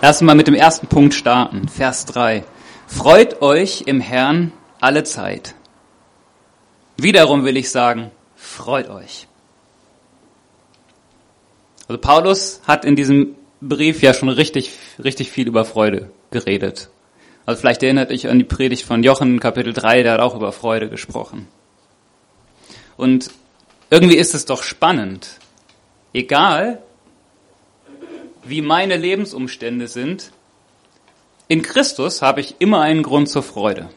Lass 0.01 0.19
uns 0.19 0.25
mal 0.25 0.33
mit 0.33 0.47
dem 0.47 0.55
ersten 0.55 0.87
Punkt 0.87 1.13
starten. 1.13 1.67
Vers 1.67 2.07
3. 2.07 2.43
Freut 2.87 3.43
euch 3.43 3.83
im 3.85 4.01
Herrn 4.01 4.51
alle 4.79 5.03
Zeit. 5.03 5.53
Wiederum 7.01 7.45
will 7.45 7.57
ich 7.57 7.71
sagen, 7.71 8.11
freut 8.35 8.87
euch. 8.87 9.27
Also 11.87 11.99
Paulus 11.99 12.61
hat 12.67 12.85
in 12.85 12.95
diesem 12.95 13.35
Brief 13.59 14.03
ja 14.03 14.13
schon 14.13 14.29
richtig, 14.29 14.73
richtig 15.03 15.31
viel 15.31 15.47
über 15.47 15.65
Freude 15.65 16.11
geredet. 16.29 16.91
Also 17.47 17.59
vielleicht 17.59 17.81
erinnert 17.81 18.11
euch 18.11 18.27
an 18.27 18.37
die 18.37 18.45
Predigt 18.45 18.85
von 18.85 19.01
Jochen, 19.01 19.39
Kapitel 19.39 19.73
3, 19.73 20.03
der 20.03 20.13
hat 20.13 20.19
auch 20.19 20.35
über 20.35 20.51
Freude 20.51 20.89
gesprochen. 20.89 21.47
Und 22.97 23.31
irgendwie 23.89 24.17
ist 24.17 24.35
es 24.35 24.45
doch 24.45 24.61
spannend. 24.61 25.39
Egal, 26.13 26.83
wie 28.43 28.61
meine 28.61 28.95
Lebensumstände 28.95 29.87
sind, 29.87 30.31
in 31.47 31.63
Christus 31.63 32.21
habe 32.21 32.41
ich 32.41 32.57
immer 32.59 32.81
einen 32.81 33.01
Grund 33.01 33.27
zur 33.27 33.41
Freude. 33.41 33.89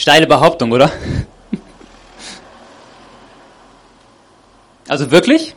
Steile 0.00 0.26
Behauptung, 0.26 0.72
oder? 0.72 0.90
Also 4.88 5.10
wirklich? 5.10 5.54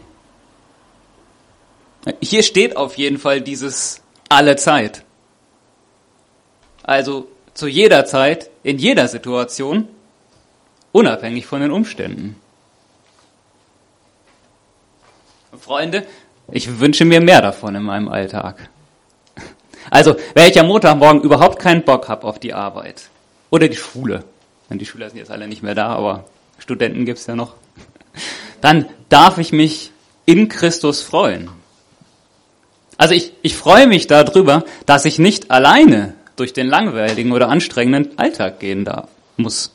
Hier 2.22 2.44
steht 2.44 2.76
auf 2.76 2.98
jeden 2.98 3.20
Fall 3.20 3.40
dieses 3.40 4.02
alle 4.28 4.58
Zeit. 4.58 5.06
Also 6.84 7.30
zu 7.54 7.68
jeder 7.68 8.04
Zeit, 8.04 8.50
in 8.64 8.80
jeder 8.80 9.08
Situation, 9.08 9.88
unabhängig 10.92 11.46
von 11.46 11.62
den 11.62 11.72
Umständen. 11.72 12.36
Freunde, 15.58 16.06
ich 16.52 16.82
wünsche 16.82 17.06
mir 17.06 17.22
mehr 17.22 17.42
davon 17.42 17.76
in 17.76 17.84
meinem 17.84 18.10
Alltag. 18.10 18.70
Also, 19.90 20.18
wenn 20.34 20.50
ich 20.50 20.60
am 20.60 20.68
Montagmorgen 20.68 21.22
überhaupt 21.22 21.60
keinen 21.60 21.86
Bock 21.86 22.10
habe 22.10 22.28
auf 22.28 22.40
die 22.40 22.54
Arbeit 22.54 23.10
oder 23.50 23.70
die 23.70 23.78
Schule, 23.78 24.26
die 24.80 24.86
Schüler 24.86 25.10
sind 25.10 25.20
jetzt 25.20 25.32
alle 25.32 25.48
nicht 25.48 25.64
mehr 25.64 25.76
da, 25.76 25.88
aber 25.88 26.26
Studenten 26.58 27.06
gibt's 27.06 27.28
ja 27.28 27.36
noch, 27.36 27.56
dann 28.62 28.88
darf 29.10 29.38
ich 29.38 29.52
mich 29.52 29.92
in 30.26 30.48
Christus 30.50 31.02
freuen. 31.02 31.50
Also 32.98 33.14
ich, 33.14 33.34
ich 33.42 33.56
freue 33.58 33.88
mich 33.88 34.08
darüber, 34.08 34.64
dass 34.86 35.06
ich 35.06 35.20
nicht 35.20 35.52
alleine 35.52 36.14
durch 36.36 36.54
den 36.54 36.68
langweiligen 36.68 37.32
oder 37.32 37.50
anstrengenden 37.50 38.18
Alltag 38.18 38.60
gehen 38.60 38.86
da 38.86 39.08
muss. 39.38 39.74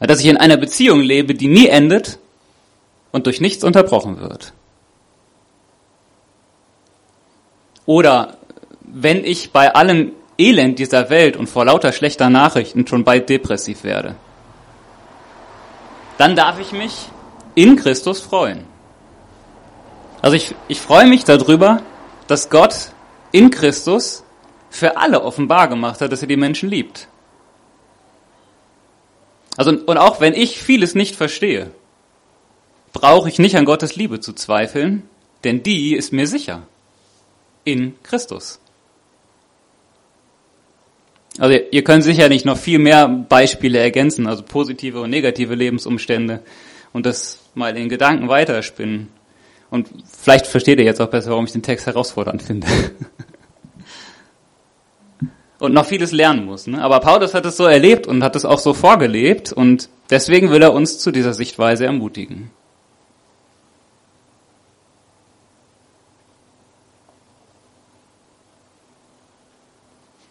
Dass 0.00 0.20
ich 0.20 0.26
in 0.26 0.36
einer 0.36 0.56
Beziehung 0.56 1.00
lebe, 1.00 1.34
die 1.34 1.48
nie 1.48 1.66
endet 1.66 2.18
und 3.10 3.26
durch 3.26 3.40
nichts 3.40 3.64
unterbrochen 3.64 4.20
wird. 4.20 4.52
Oder 7.86 8.36
wenn 8.82 9.24
ich 9.24 9.50
bei 9.50 9.74
allem 9.74 10.12
Elend 10.36 10.78
dieser 10.78 11.10
Welt 11.10 11.36
und 11.36 11.48
vor 11.48 11.64
lauter 11.64 11.92
schlechter 11.92 12.30
Nachrichten 12.30 12.86
schon 12.86 13.02
bald 13.02 13.28
depressiv 13.28 13.82
werde, 13.82 14.14
dann 16.18 16.36
darf 16.36 16.58
ich 16.60 16.72
mich 16.72 17.08
in 17.54 17.76
Christus 17.76 18.20
freuen. 18.20 18.66
Also 20.20 20.36
ich, 20.36 20.54
ich 20.66 20.80
freue 20.80 21.06
mich 21.06 21.24
darüber, 21.24 21.82
dass 22.26 22.50
Gott 22.50 22.90
in 23.32 23.50
Christus 23.50 24.24
für 24.68 24.96
alle 24.96 25.22
offenbar 25.22 25.68
gemacht 25.68 26.00
hat, 26.00 26.12
dass 26.12 26.20
er 26.20 26.28
die 26.28 26.36
Menschen 26.36 26.68
liebt. 26.68 27.08
Also, 29.56 29.70
und 29.70 29.96
auch 29.96 30.20
wenn 30.20 30.34
ich 30.34 30.60
vieles 30.60 30.94
nicht 30.94 31.16
verstehe, 31.16 31.70
brauche 32.92 33.28
ich 33.28 33.38
nicht 33.38 33.56
an 33.56 33.64
Gottes 33.64 33.96
Liebe 33.96 34.20
zu 34.20 34.32
zweifeln, 34.32 35.08
denn 35.44 35.62
die 35.62 35.94
ist 35.94 36.12
mir 36.12 36.26
sicher. 36.26 36.62
In 37.64 38.00
Christus. 38.02 38.60
Also 41.38 41.56
ihr 41.70 41.84
könnt 41.84 42.02
sicherlich 42.02 42.44
noch 42.44 42.58
viel 42.58 42.78
mehr 42.78 43.08
Beispiele 43.08 43.78
ergänzen, 43.78 44.26
also 44.26 44.42
positive 44.42 45.00
und 45.00 45.10
negative 45.10 45.54
Lebensumstände 45.54 46.40
und 46.92 47.06
das 47.06 47.38
mal 47.54 47.76
in 47.76 47.88
Gedanken 47.88 48.28
weiterspinnen. 48.28 49.08
Und 49.70 49.88
vielleicht 50.10 50.46
versteht 50.46 50.78
ihr 50.78 50.84
jetzt 50.84 51.00
auch 51.00 51.08
besser, 51.08 51.30
warum 51.30 51.44
ich 51.44 51.52
den 51.52 51.62
Text 51.62 51.86
herausfordernd 51.86 52.42
finde. 52.42 52.66
und 55.58 55.74
noch 55.74 55.86
vieles 55.86 56.12
lernen 56.12 56.44
muss. 56.44 56.66
Ne? 56.66 56.82
Aber 56.82 57.00
Paulus 57.00 57.34
hat 57.34 57.46
es 57.46 57.56
so 57.56 57.64
erlebt 57.64 58.06
und 58.06 58.22
hat 58.22 58.36
es 58.36 58.44
auch 58.44 58.58
so 58.58 58.74
vorgelebt 58.74 59.52
und 59.52 59.88
deswegen 60.10 60.50
will 60.50 60.62
er 60.62 60.72
uns 60.72 60.98
zu 60.98 61.10
dieser 61.10 61.34
Sichtweise 61.34 61.86
ermutigen. 61.86 62.50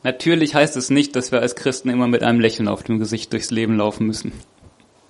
Natürlich 0.07 0.55
heißt 0.55 0.77
es 0.77 0.89
nicht, 0.89 1.17
dass 1.17 1.33
wir 1.33 1.41
als 1.41 1.57
Christen 1.57 1.89
immer 1.89 2.07
mit 2.07 2.23
einem 2.23 2.39
Lächeln 2.39 2.69
auf 2.69 2.81
dem 2.81 2.97
Gesicht 2.97 3.33
durchs 3.33 3.51
Leben 3.51 3.75
laufen 3.75 4.07
müssen. 4.07 4.31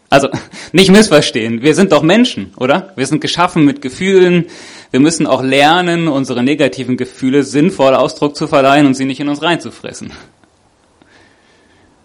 Also 0.09 0.27
nicht 0.71 0.89
missverstehen, 0.89 1.61
wir 1.61 1.75
sind 1.75 1.91
doch 1.91 2.01
Menschen, 2.01 2.51
oder? 2.57 2.93
Wir 2.95 3.05
sind 3.05 3.21
geschaffen 3.21 3.63
mit 3.63 3.83
Gefühlen. 3.83 4.45
Wir 4.89 4.99
müssen 4.99 5.27
auch 5.27 5.43
lernen, 5.43 6.07
unsere 6.07 6.41
negativen 6.41 6.97
Gefühle 6.97 7.43
sinnvoll 7.43 7.93
Ausdruck 7.93 8.35
zu 8.35 8.47
verleihen 8.47 8.87
und 8.87 8.95
sie 8.95 9.05
nicht 9.05 9.19
in 9.19 9.29
uns 9.29 9.43
reinzufressen. 9.43 10.11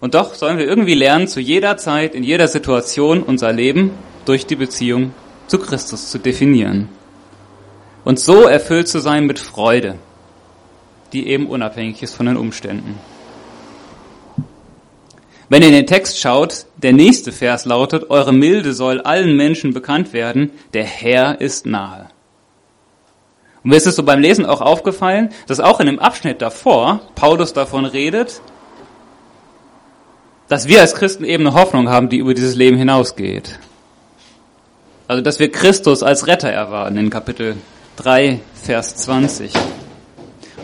Und 0.01 0.13
doch 0.13 0.35
sollen 0.35 0.59
wir 0.59 0.67
irgendwie 0.67 0.93
lernen, 0.93 1.29
zu 1.29 1.41
jeder 1.41 1.79
Zeit, 1.79 2.15
in 2.15 2.25
jeder 2.25 2.47
Situation 2.47 3.23
unser 3.23 3.55
Leben 3.55 3.93
durch 4.27 4.45
die 4.45 4.57
Beziehung 4.57 5.15
zu 5.47 5.59
Christus 5.59 6.11
zu 6.11 6.19
definieren. 6.19 6.91
Und 8.05 8.21
so 8.21 8.43
erfüllt 8.43 8.89
zu 8.89 8.99
sein 8.99 9.25
mit 9.25 9.39
Freude, 9.39 9.95
die 11.12 11.28
eben 11.28 11.47
unabhängig 11.47 12.02
ist 12.02 12.14
von 12.14 12.26
den 12.26 12.37
Umständen. 12.37 12.99
Wenn 15.49 15.62
ihr 15.62 15.69
in 15.69 15.75
den 15.75 15.87
Text 15.87 16.19
schaut, 16.19 16.64
der 16.78 16.95
nächste 16.95 17.31
Vers 17.31 17.66
lautet, 17.66 18.09
eure 18.09 18.33
Milde 18.33 18.73
soll 18.73 19.02
allen 19.02 19.37
Menschen 19.37 19.75
bekannt 19.75 20.14
werden, 20.14 20.50
der 20.73 20.85
Herr 20.85 21.40
ist 21.42 21.66
nahe. 21.66 22.09
Und 23.62 23.71
mir 23.71 23.76
ist 23.76 23.87
es 23.87 23.97
so 23.97 24.02
beim 24.02 24.21
Lesen 24.21 24.47
auch 24.47 24.61
aufgefallen, 24.61 25.28
dass 25.47 25.61
auch 25.61 25.78
in 25.78 25.87
dem 25.87 25.99
Abschnitt 25.99 26.40
davor 26.40 27.00
Paulus 27.14 27.52
davon 27.52 27.85
redet, 27.85 28.40
dass 30.49 30.69
wir 30.69 30.81
als 30.81 30.95
Christen 30.95 31.25
eben 31.25 31.47
eine 31.47 31.54
Hoffnung 31.54 31.88
haben, 31.88 32.09
die 32.09 32.19
über 32.19 32.35
dieses 32.35 32.57
Leben 32.57 32.76
hinausgeht. 32.76 33.59
Also, 35.09 35.23
dass 35.23 35.38
wir 35.38 35.52
Christus 35.52 36.02
als 36.02 36.26
Retter 36.26 36.50
erwarten 36.50 36.97
in 36.97 37.11
Kapitel 37.11 37.57
3, 37.97 38.40
Vers 38.54 38.97
20. 38.97 39.52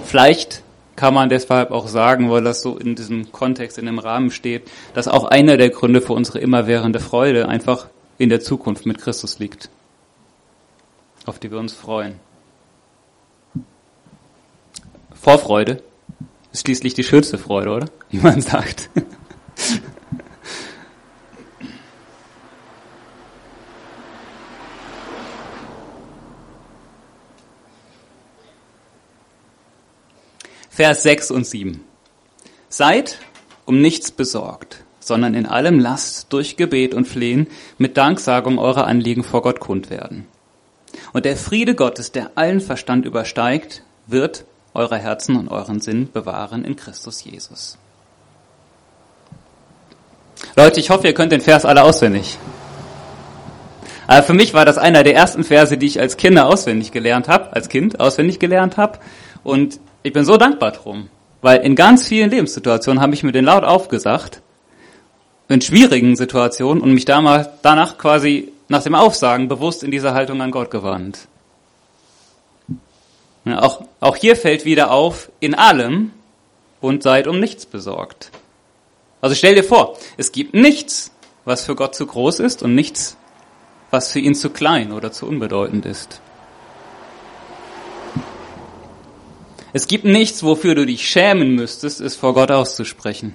Vielleicht 0.08 0.62
kann 0.96 1.12
man 1.12 1.28
deshalb 1.28 1.70
auch 1.70 1.86
sagen, 1.86 2.30
weil 2.30 2.42
das 2.42 2.62
so 2.62 2.78
in 2.78 2.94
diesem 2.94 3.30
Kontext, 3.30 3.76
in 3.76 3.84
dem 3.84 3.98
Rahmen 3.98 4.30
steht, 4.30 4.66
dass 4.94 5.06
auch 5.06 5.24
einer 5.24 5.58
der 5.58 5.68
Gründe 5.68 6.00
für 6.00 6.14
unsere 6.14 6.38
immerwährende 6.38 6.98
Freude 6.98 7.46
einfach 7.46 7.88
in 8.16 8.30
der 8.30 8.40
Zukunft 8.40 8.86
mit 8.86 8.98
Christus 8.98 9.38
liegt, 9.38 9.68
auf 11.26 11.38
die 11.38 11.50
wir 11.50 11.58
uns 11.58 11.74
freuen. 11.74 12.14
Vorfreude 15.12 15.82
ist 16.52 16.62
schließlich 16.62 16.94
die 16.94 17.04
schönste 17.04 17.36
Freude, 17.36 17.70
oder? 17.70 17.86
Wie 18.10 18.20
man 18.20 18.40
sagt. 18.40 18.88
Vers 30.78 31.02
6 31.02 31.32
und 31.32 31.44
7. 31.44 31.80
Seid 32.68 33.18
um 33.64 33.80
nichts 33.80 34.12
besorgt, 34.12 34.84
sondern 35.00 35.34
in 35.34 35.44
allem 35.44 35.80
lasst 35.80 36.32
durch 36.32 36.56
Gebet 36.56 36.94
und 36.94 37.08
Flehen 37.08 37.48
mit 37.78 37.96
Danksagung 37.96 38.60
eure 38.60 38.84
Anliegen 38.84 39.24
vor 39.24 39.42
Gott 39.42 39.58
kund 39.58 39.90
werden. 39.90 40.28
Und 41.12 41.24
der 41.24 41.36
Friede 41.36 41.74
Gottes, 41.74 42.12
der 42.12 42.30
allen 42.36 42.60
Verstand 42.60 43.06
übersteigt, 43.06 43.82
wird 44.06 44.44
eure 44.72 44.98
Herzen 44.98 45.34
und 45.34 45.48
euren 45.48 45.80
Sinn 45.80 46.12
bewahren 46.12 46.64
in 46.64 46.76
Christus 46.76 47.24
Jesus. 47.24 47.76
Leute, 50.54 50.78
ich 50.78 50.90
hoffe, 50.90 51.08
ihr 51.08 51.14
könnt 51.14 51.32
den 51.32 51.40
Vers 51.40 51.64
alle 51.64 51.82
auswendig. 51.82 52.38
Aber 54.06 54.22
für 54.22 54.32
mich 54.32 54.54
war 54.54 54.64
das 54.64 54.78
einer 54.78 55.02
der 55.02 55.16
ersten 55.16 55.42
Verse, 55.42 55.76
die 55.76 55.86
ich 55.86 55.98
als 55.98 56.16
Kinder 56.16 56.46
auswendig 56.46 56.92
gelernt 56.92 57.26
habe, 57.26 57.52
als 57.52 57.68
Kind 57.68 57.98
auswendig 57.98 58.38
gelernt 58.38 58.76
habe. 58.76 59.00
Und 59.42 59.80
ich 60.02 60.12
bin 60.12 60.24
so 60.24 60.36
dankbar 60.36 60.72
drum, 60.72 61.08
weil 61.42 61.60
in 61.60 61.74
ganz 61.76 62.08
vielen 62.08 62.30
Lebenssituationen 62.30 63.00
habe 63.00 63.14
ich 63.14 63.22
mir 63.22 63.32
den 63.32 63.44
laut 63.44 63.64
aufgesagt, 63.64 64.42
in 65.48 65.60
schwierigen 65.60 66.16
Situationen 66.16 66.82
und 66.82 66.92
mich 66.92 67.04
danach 67.04 67.98
quasi 67.98 68.52
nach 68.68 68.82
dem 68.82 68.94
Aufsagen 68.94 69.48
bewusst 69.48 69.82
in 69.82 69.90
dieser 69.90 70.14
Haltung 70.14 70.42
an 70.42 70.50
Gott 70.50 70.70
gewandt. 70.70 71.26
Auch, 73.46 73.82
auch 74.00 74.16
hier 74.16 74.36
fällt 74.36 74.66
wieder 74.66 74.90
auf, 74.90 75.30
in 75.40 75.54
allem 75.54 76.12
und 76.82 77.02
seid 77.02 77.26
um 77.26 77.40
nichts 77.40 77.64
besorgt. 77.64 78.30
Also 79.22 79.34
stell 79.34 79.54
dir 79.54 79.64
vor, 79.64 79.96
es 80.18 80.32
gibt 80.32 80.54
nichts, 80.54 81.12
was 81.46 81.64
für 81.64 81.74
Gott 81.74 81.94
zu 81.94 82.06
groß 82.06 82.40
ist 82.40 82.62
und 82.62 82.74
nichts, 82.74 83.16
was 83.90 84.12
für 84.12 84.18
ihn 84.18 84.34
zu 84.34 84.50
klein 84.50 84.92
oder 84.92 85.12
zu 85.12 85.26
unbedeutend 85.26 85.86
ist. 85.86 86.20
Es 89.72 89.86
gibt 89.86 90.04
nichts, 90.04 90.42
wofür 90.42 90.74
du 90.74 90.86
dich 90.86 91.08
schämen 91.08 91.54
müsstest, 91.54 92.00
es 92.00 92.16
vor 92.16 92.34
Gott 92.34 92.50
auszusprechen. 92.50 93.34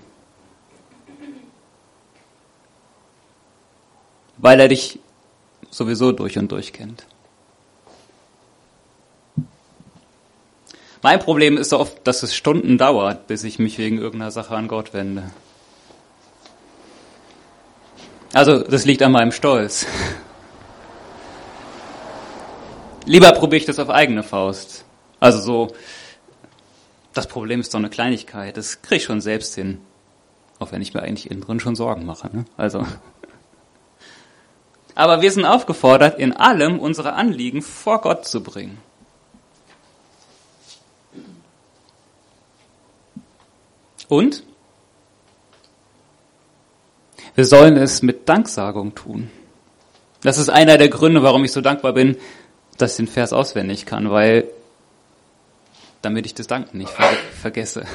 Weil 4.38 4.60
er 4.60 4.68
dich 4.68 5.00
sowieso 5.70 6.12
durch 6.12 6.38
und 6.38 6.52
durch 6.52 6.74
kennt. 6.74 7.06
Mein 11.02 11.20
Problem 11.20 11.58
ist 11.58 11.74
oft, 11.74 12.08
dass 12.08 12.24
es 12.24 12.34
Stunden 12.34 12.78
dauert, 12.78 13.28
bis 13.28 13.44
ich 13.44 13.60
mich 13.60 13.78
wegen 13.78 13.98
irgendeiner 13.98 14.32
Sache 14.32 14.56
an 14.56 14.68
Gott 14.68 14.94
wende. 14.94 15.32
Also, 18.32 18.60
das 18.60 18.86
liegt 18.86 19.04
an 19.04 19.12
meinem 19.12 19.32
Stolz. 19.32 19.86
Lieber 23.06 23.32
probiere 23.34 23.58
ich 23.58 23.66
das 23.66 23.80
auf 23.80 23.90
eigene 23.90 24.24
Faust. 24.24 24.86
Also 25.20 25.40
so, 25.40 25.76
das 27.14 27.28
Problem 27.28 27.60
ist 27.60 27.74
doch 27.74 27.80
eine 27.80 27.90
Kleinigkeit, 27.90 28.58
das 28.58 28.82
kriege 28.82 28.98
ich 28.98 29.04
schon 29.04 29.22
selbst 29.22 29.56
hin. 29.56 29.80
Auch 30.60 30.72
wenn 30.72 30.82
ich 30.82 30.94
mir 30.94 31.02
eigentlich 31.02 31.30
innen 31.30 31.42
drin 31.42 31.60
schon 31.60 31.76
Sorgen 31.76 32.06
mache. 32.06 32.36
Ne? 32.36 32.46
Also. 32.58 32.86
Aber 34.96 35.22
wir 35.22 35.32
sind 35.32 35.46
aufgefordert, 35.46 36.20
in 36.20 36.34
allem 36.34 36.80
unsere 36.80 37.14
Anliegen 37.14 37.62
vor 37.62 38.02
Gott 38.02 38.26
zu 38.26 38.44
bringen. 38.44 38.78
Und 44.08 44.44
wir 47.36 47.46
sollen 47.46 47.78
es 47.78 48.04
mit 48.04 48.30
Danksagung 48.30 48.94
tun. 48.94 49.32
Das 50.22 50.38
ist 50.38 50.50
einer 50.50 50.78
der 50.78 50.90
Gründe, 50.90 51.24
warum 51.24 51.44
ich 51.44 51.52
so 51.52 51.62
dankbar 51.62 51.94
bin, 51.94 52.18
dass 52.78 52.92
ich 52.92 52.98
den 52.98 53.08
Vers 53.08 53.34
auswendig 53.34 53.86
kann, 53.86 54.12
weil 54.12 54.48
damit 56.04 56.26
ich 56.28 56.36
das 56.36 56.46
Danken 56.46 56.78
nicht 56.78 56.92
ver 56.92 57.10
vergesse. 57.42 57.86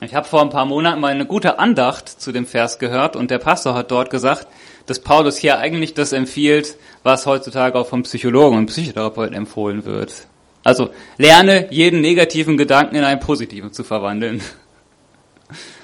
Ich 0.00 0.14
habe 0.14 0.28
vor 0.28 0.42
ein 0.42 0.50
paar 0.50 0.66
Monaten 0.66 1.00
mal 1.00 1.08
eine 1.08 1.26
gute 1.26 1.58
Andacht 1.58 2.08
zu 2.08 2.30
dem 2.30 2.46
Vers 2.46 2.78
gehört 2.78 3.16
und 3.16 3.32
der 3.32 3.38
Pastor 3.38 3.74
hat 3.74 3.90
dort 3.90 4.10
gesagt, 4.10 4.46
dass 4.86 5.00
Paulus 5.00 5.36
hier 5.36 5.58
eigentlich 5.58 5.94
das 5.94 6.12
empfiehlt, 6.12 6.76
was 7.02 7.26
heutzutage 7.26 7.76
auch 7.76 7.88
vom 7.88 8.04
Psychologen 8.04 8.58
und 8.58 8.66
Psychotherapeuten 8.66 9.34
empfohlen 9.34 9.84
wird. 9.84 10.28
Also 10.62 10.90
lerne 11.16 11.66
jeden 11.72 12.00
negativen 12.00 12.56
Gedanken 12.56 12.94
in 12.94 13.04
einen 13.04 13.20
positiven 13.20 13.72
zu 13.72 13.82
verwandeln. 13.82 14.40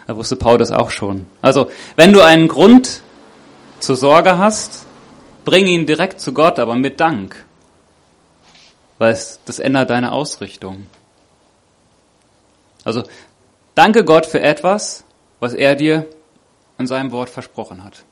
Da 0.07 0.15
wusste 0.15 0.37
Paulus 0.37 0.71
auch 0.71 0.91
schon. 0.91 1.25
Also 1.41 1.71
wenn 1.97 2.13
du 2.13 2.21
einen 2.21 2.47
Grund 2.47 3.01
zur 3.81 3.97
Sorge 3.97 4.37
hast, 4.37 4.85
bring 5.45 5.67
ihn 5.67 5.87
direkt 5.87 6.21
zu 6.21 6.35
Gott, 6.35 6.59
aber 6.59 6.77
mit 6.77 7.01
Dank 7.01 7.44
weil 9.05 9.13
es, 9.13 9.39
das 9.45 9.59
ändert 9.59 9.91
deine 9.91 10.13
Ausrichtung. 10.13 10.87
Also 12.85 13.03
danke 13.75 14.03
Gott 14.03 14.25
für 14.25 14.41
etwas, 14.41 15.05
was 15.41 15.53
er 15.53 15.75
dir 15.75 16.07
in 16.79 16.87
seinem 16.87 17.13
Wort 17.13 17.29
versprochen 17.29 17.85
hat. 17.85 18.03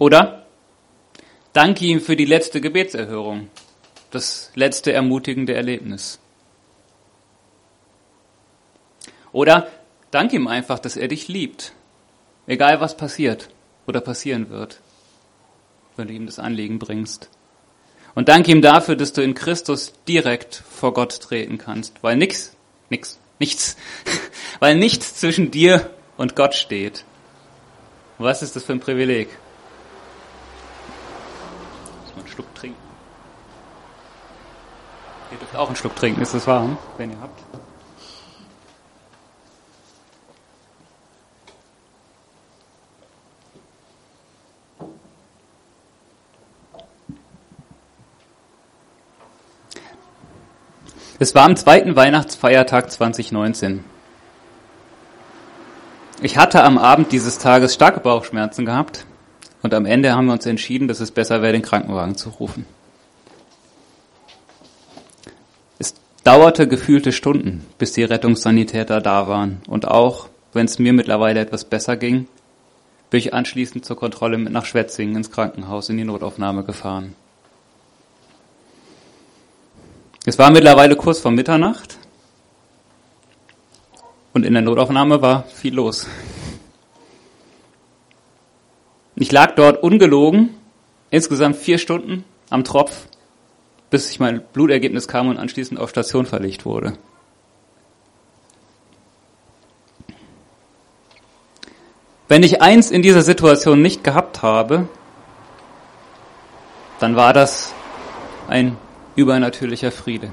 Oder 0.00 0.46
danke 1.52 1.84
ihm 1.84 2.00
für 2.00 2.16
die 2.16 2.24
letzte 2.24 2.60
Gebetserhörung, 2.60 3.48
das 4.10 4.50
letzte 4.56 4.92
ermutigende 4.92 5.54
Erlebnis. 5.54 6.18
Oder 9.30 9.68
danke 10.10 10.34
ihm 10.34 10.48
einfach, 10.48 10.80
dass 10.80 10.96
er 10.96 11.06
dich 11.06 11.28
liebt, 11.28 11.72
egal 12.48 12.80
was 12.80 12.96
passiert 12.96 13.48
oder 13.86 14.00
passieren 14.00 14.50
wird 14.50 14.80
wenn 15.96 16.08
du 16.08 16.14
ihm 16.14 16.26
das 16.26 16.38
Anliegen 16.38 16.78
bringst. 16.78 17.30
Und 18.14 18.28
danke 18.28 18.52
ihm 18.52 18.62
dafür, 18.62 18.96
dass 18.96 19.12
du 19.12 19.22
in 19.22 19.34
Christus 19.34 19.92
direkt 20.06 20.62
vor 20.70 20.94
Gott 20.94 21.20
treten 21.20 21.58
kannst, 21.58 22.02
weil 22.02 22.16
nix, 22.16 22.54
nix, 22.90 23.18
nichts, 23.38 23.76
weil 24.60 24.76
nichts 24.76 25.16
zwischen 25.16 25.50
dir 25.50 25.90
und 26.16 26.36
Gott 26.36 26.54
steht. 26.54 27.04
Was 28.18 28.42
ist 28.42 28.54
das 28.54 28.62
für 28.62 28.72
ein 28.72 28.80
Privileg? 28.80 29.28
Muss 32.02 32.14
man 32.14 32.24
einen 32.24 32.32
Schluck 32.32 32.54
trinken. 32.54 32.78
Ihr 35.32 35.38
dürft 35.38 35.56
auch 35.56 35.66
einen 35.66 35.76
Schluck 35.76 35.96
trinken, 35.96 36.22
ist 36.22 36.34
das 36.34 36.46
warm, 36.46 36.78
wenn 36.96 37.10
ihr 37.10 37.20
habt. 37.20 37.40
Es 51.20 51.32
war 51.36 51.44
am 51.44 51.54
zweiten 51.54 51.94
Weihnachtsfeiertag 51.94 52.90
2019. 52.90 53.84
Ich 56.20 56.36
hatte 56.36 56.64
am 56.64 56.76
Abend 56.76 57.12
dieses 57.12 57.38
Tages 57.38 57.74
starke 57.74 58.00
Bauchschmerzen 58.00 58.66
gehabt 58.66 59.06
und 59.62 59.74
am 59.74 59.86
Ende 59.86 60.12
haben 60.12 60.26
wir 60.26 60.32
uns 60.32 60.44
entschieden, 60.44 60.88
dass 60.88 60.98
es 60.98 61.12
besser 61.12 61.40
wäre, 61.40 61.52
den 61.52 61.62
Krankenwagen 61.62 62.16
zu 62.16 62.30
rufen. 62.30 62.66
Es 65.78 65.94
dauerte 66.24 66.66
gefühlte 66.66 67.12
Stunden, 67.12 67.64
bis 67.78 67.92
die 67.92 68.02
Rettungssanitäter 68.02 69.00
da 69.00 69.28
waren 69.28 69.60
und 69.68 69.86
auch, 69.86 70.28
wenn 70.52 70.66
es 70.66 70.80
mir 70.80 70.92
mittlerweile 70.92 71.38
etwas 71.38 71.64
besser 71.64 71.96
ging, 71.96 72.26
bin 73.10 73.18
ich 73.18 73.32
anschließend 73.32 73.84
zur 73.84 73.96
Kontrolle 73.96 74.36
mit 74.36 74.52
nach 74.52 74.64
Schwetzingen 74.64 75.14
ins 75.14 75.30
Krankenhaus 75.30 75.88
in 75.90 75.96
die 75.96 76.04
Notaufnahme 76.04 76.64
gefahren. 76.64 77.14
Es 80.26 80.38
war 80.38 80.50
mittlerweile 80.50 80.96
kurz 80.96 81.20
vor 81.20 81.30
Mitternacht 81.30 81.98
und 84.32 84.46
in 84.46 84.54
der 84.54 84.62
Notaufnahme 84.62 85.20
war 85.20 85.42
viel 85.44 85.74
los. 85.74 86.06
Ich 89.16 89.30
lag 89.30 89.54
dort 89.54 89.82
ungelogen, 89.82 90.54
insgesamt 91.10 91.56
vier 91.56 91.76
Stunden 91.76 92.24
am 92.48 92.64
Tropf, 92.64 93.06
bis 93.90 94.10
ich 94.10 94.18
mein 94.18 94.42
Blutergebnis 94.54 95.08
kam 95.08 95.28
und 95.28 95.36
anschließend 95.36 95.78
auf 95.78 95.90
Station 95.90 96.24
verlegt 96.24 96.64
wurde. 96.64 96.96
Wenn 102.28 102.42
ich 102.42 102.62
eins 102.62 102.90
in 102.90 103.02
dieser 103.02 103.20
Situation 103.20 103.82
nicht 103.82 104.02
gehabt 104.02 104.40
habe, 104.40 104.88
dann 106.98 107.14
war 107.14 107.34
das 107.34 107.74
ein 108.48 108.78
übernatürlicher 109.16 109.92
Friede. 109.92 110.30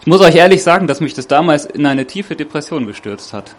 Ich 0.00 0.06
muss 0.06 0.20
euch 0.20 0.36
ehrlich 0.36 0.62
sagen, 0.62 0.86
dass 0.86 1.00
mich 1.00 1.14
das 1.14 1.26
damals 1.26 1.66
in 1.66 1.84
eine 1.84 2.06
tiefe 2.06 2.34
Depression 2.34 2.86
gestürzt 2.86 3.32
hat. 3.32 3.54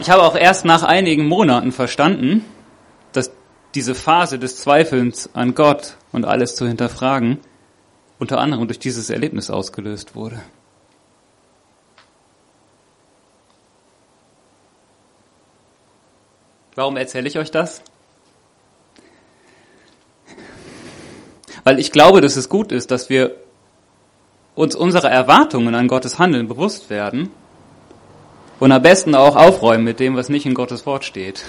Ich 0.00 0.10
habe 0.10 0.22
auch 0.22 0.36
erst 0.36 0.64
nach 0.64 0.82
einigen 0.82 1.26
Monaten 1.26 1.72
verstanden, 1.72 2.44
dass 3.12 3.30
diese 3.74 3.94
Phase 3.94 4.38
des 4.38 4.58
Zweifelns 4.58 5.30
an 5.34 5.54
Gott 5.54 5.96
und 6.12 6.24
alles 6.24 6.56
zu 6.56 6.66
hinterfragen 6.66 7.38
unter 8.18 8.38
anderem 8.38 8.66
durch 8.66 8.78
dieses 8.78 9.10
Erlebnis 9.10 9.50
ausgelöst 9.50 10.14
wurde. 10.14 10.40
Warum 16.74 16.96
erzähle 16.96 17.28
ich 17.28 17.38
euch 17.38 17.50
das? 17.50 17.82
Weil 21.68 21.80
ich 21.80 21.92
glaube, 21.92 22.22
dass 22.22 22.36
es 22.36 22.48
gut 22.48 22.72
ist, 22.72 22.90
dass 22.90 23.10
wir 23.10 23.36
uns 24.54 24.74
unserer 24.74 25.10
Erwartungen 25.10 25.74
an 25.74 25.86
Gottes 25.86 26.18
Handeln 26.18 26.48
bewusst 26.48 26.88
werden 26.88 27.28
und 28.58 28.72
am 28.72 28.80
besten 28.80 29.14
auch 29.14 29.36
aufräumen 29.36 29.84
mit 29.84 30.00
dem, 30.00 30.16
was 30.16 30.30
nicht 30.30 30.46
in 30.46 30.54
Gottes 30.54 30.86
Wort 30.86 31.04
steht. 31.04 31.44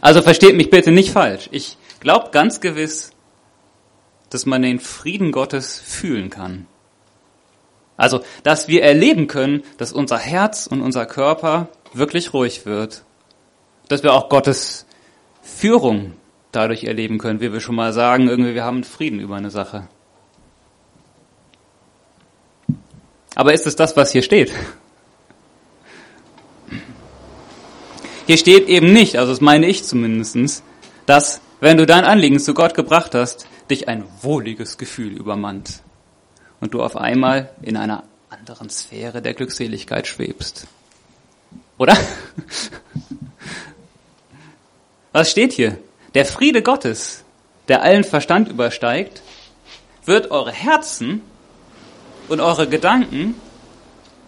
Also 0.00 0.22
versteht 0.22 0.56
mich 0.56 0.70
bitte 0.70 0.90
nicht 0.90 1.10
falsch. 1.10 1.50
Ich 1.52 1.76
glaube 2.00 2.30
ganz 2.30 2.62
gewiss, 2.62 3.12
dass 4.30 4.46
man 4.46 4.62
den 4.62 4.80
Frieden 4.80 5.30
Gottes 5.30 5.78
fühlen 5.78 6.30
kann. 6.30 6.66
Also, 7.98 8.22
dass 8.42 8.68
wir 8.68 8.82
erleben 8.82 9.26
können, 9.26 9.64
dass 9.76 9.92
unser 9.92 10.16
Herz 10.16 10.66
und 10.66 10.80
unser 10.80 11.04
Körper 11.04 11.68
wirklich 11.92 12.32
ruhig 12.32 12.64
wird. 12.64 13.04
Dass 13.88 14.02
wir 14.02 14.14
auch 14.14 14.30
Gottes 14.30 14.86
Führung 15.42 16.14
dadurch 16.54 16.84
erleben 16.84 17.18
können, 17.18 17.40
wie 17.40 17.52
wir 17.52 17.60
schon 17.60 17.74
mal 17.74 17.92
sagen, 17.92 18.28
irgendwie 18.28 18.54
wir 18.54 18.64
haben 18.64 18.84
Frieden 18.84 19.20
über 19.20 19.36
eine 19.36 19.50
Sache. 19.50 19.88
Aber 23.34 23.52
ist 23.52 23.66
es 23.66 23.76
das, 23.76 23.96
was 23.96 24.12
hier 24.12 24.22
steht? 24.22 24.52
Hier 28.26 28.38
steht 28.38 28.68
eben 28.68 28.92
nicht, 28.92 29.16
also 29.16 29.32
das 29.32 29.40
meine 29.40 29.66
ich 29.66 29.84
zumindestens, 29.84 30.62
dass, 31.04 31.40
wenn 31.60 31.76
du 31.76 31.84
dein 31.84 32.04
Anliegen 32.04 32.38
zu 32.38 32.54
Gott 32.54 32.74
gebracht 32.74 33.14
hast, 33.14 33.46
dich 33.70 33.88
ein 33.88 34.04
wohliges 34.22 34.78
Gefühl 34.78 35.12
übermannt 35.12 35.82
und 36.60 36.72
du 36.72 36.82
auf 36.82 36.96
einmal 36.96 37.50
in 37.60 37.76
einer 37.76 38.04
anderen 38.30 38.70
Sphäre 38.70 39.20
der 39.20 39.34
Glückseligkeit 39.34 40.06
schwebst. 40.06 40.66
Oder? 41.76 41.96
Was 45.12 45.30
steht 45.30 45.52
hier? 45.52 45.78
Der 46.14 46.24
Friede 46.24 46.62
Gottes, 46.62 47.24
der 47.68 47.82
allen 47.82 48.04
Verstand 48.04 48.48
übersteigt, 48.48 49.22
wird 50.04 50.30
eure 50.30 50.52
Herzen 50.52 51.22
und 52.28 52.40
eure 52.40 52.68
Gedanken 52.68 53.34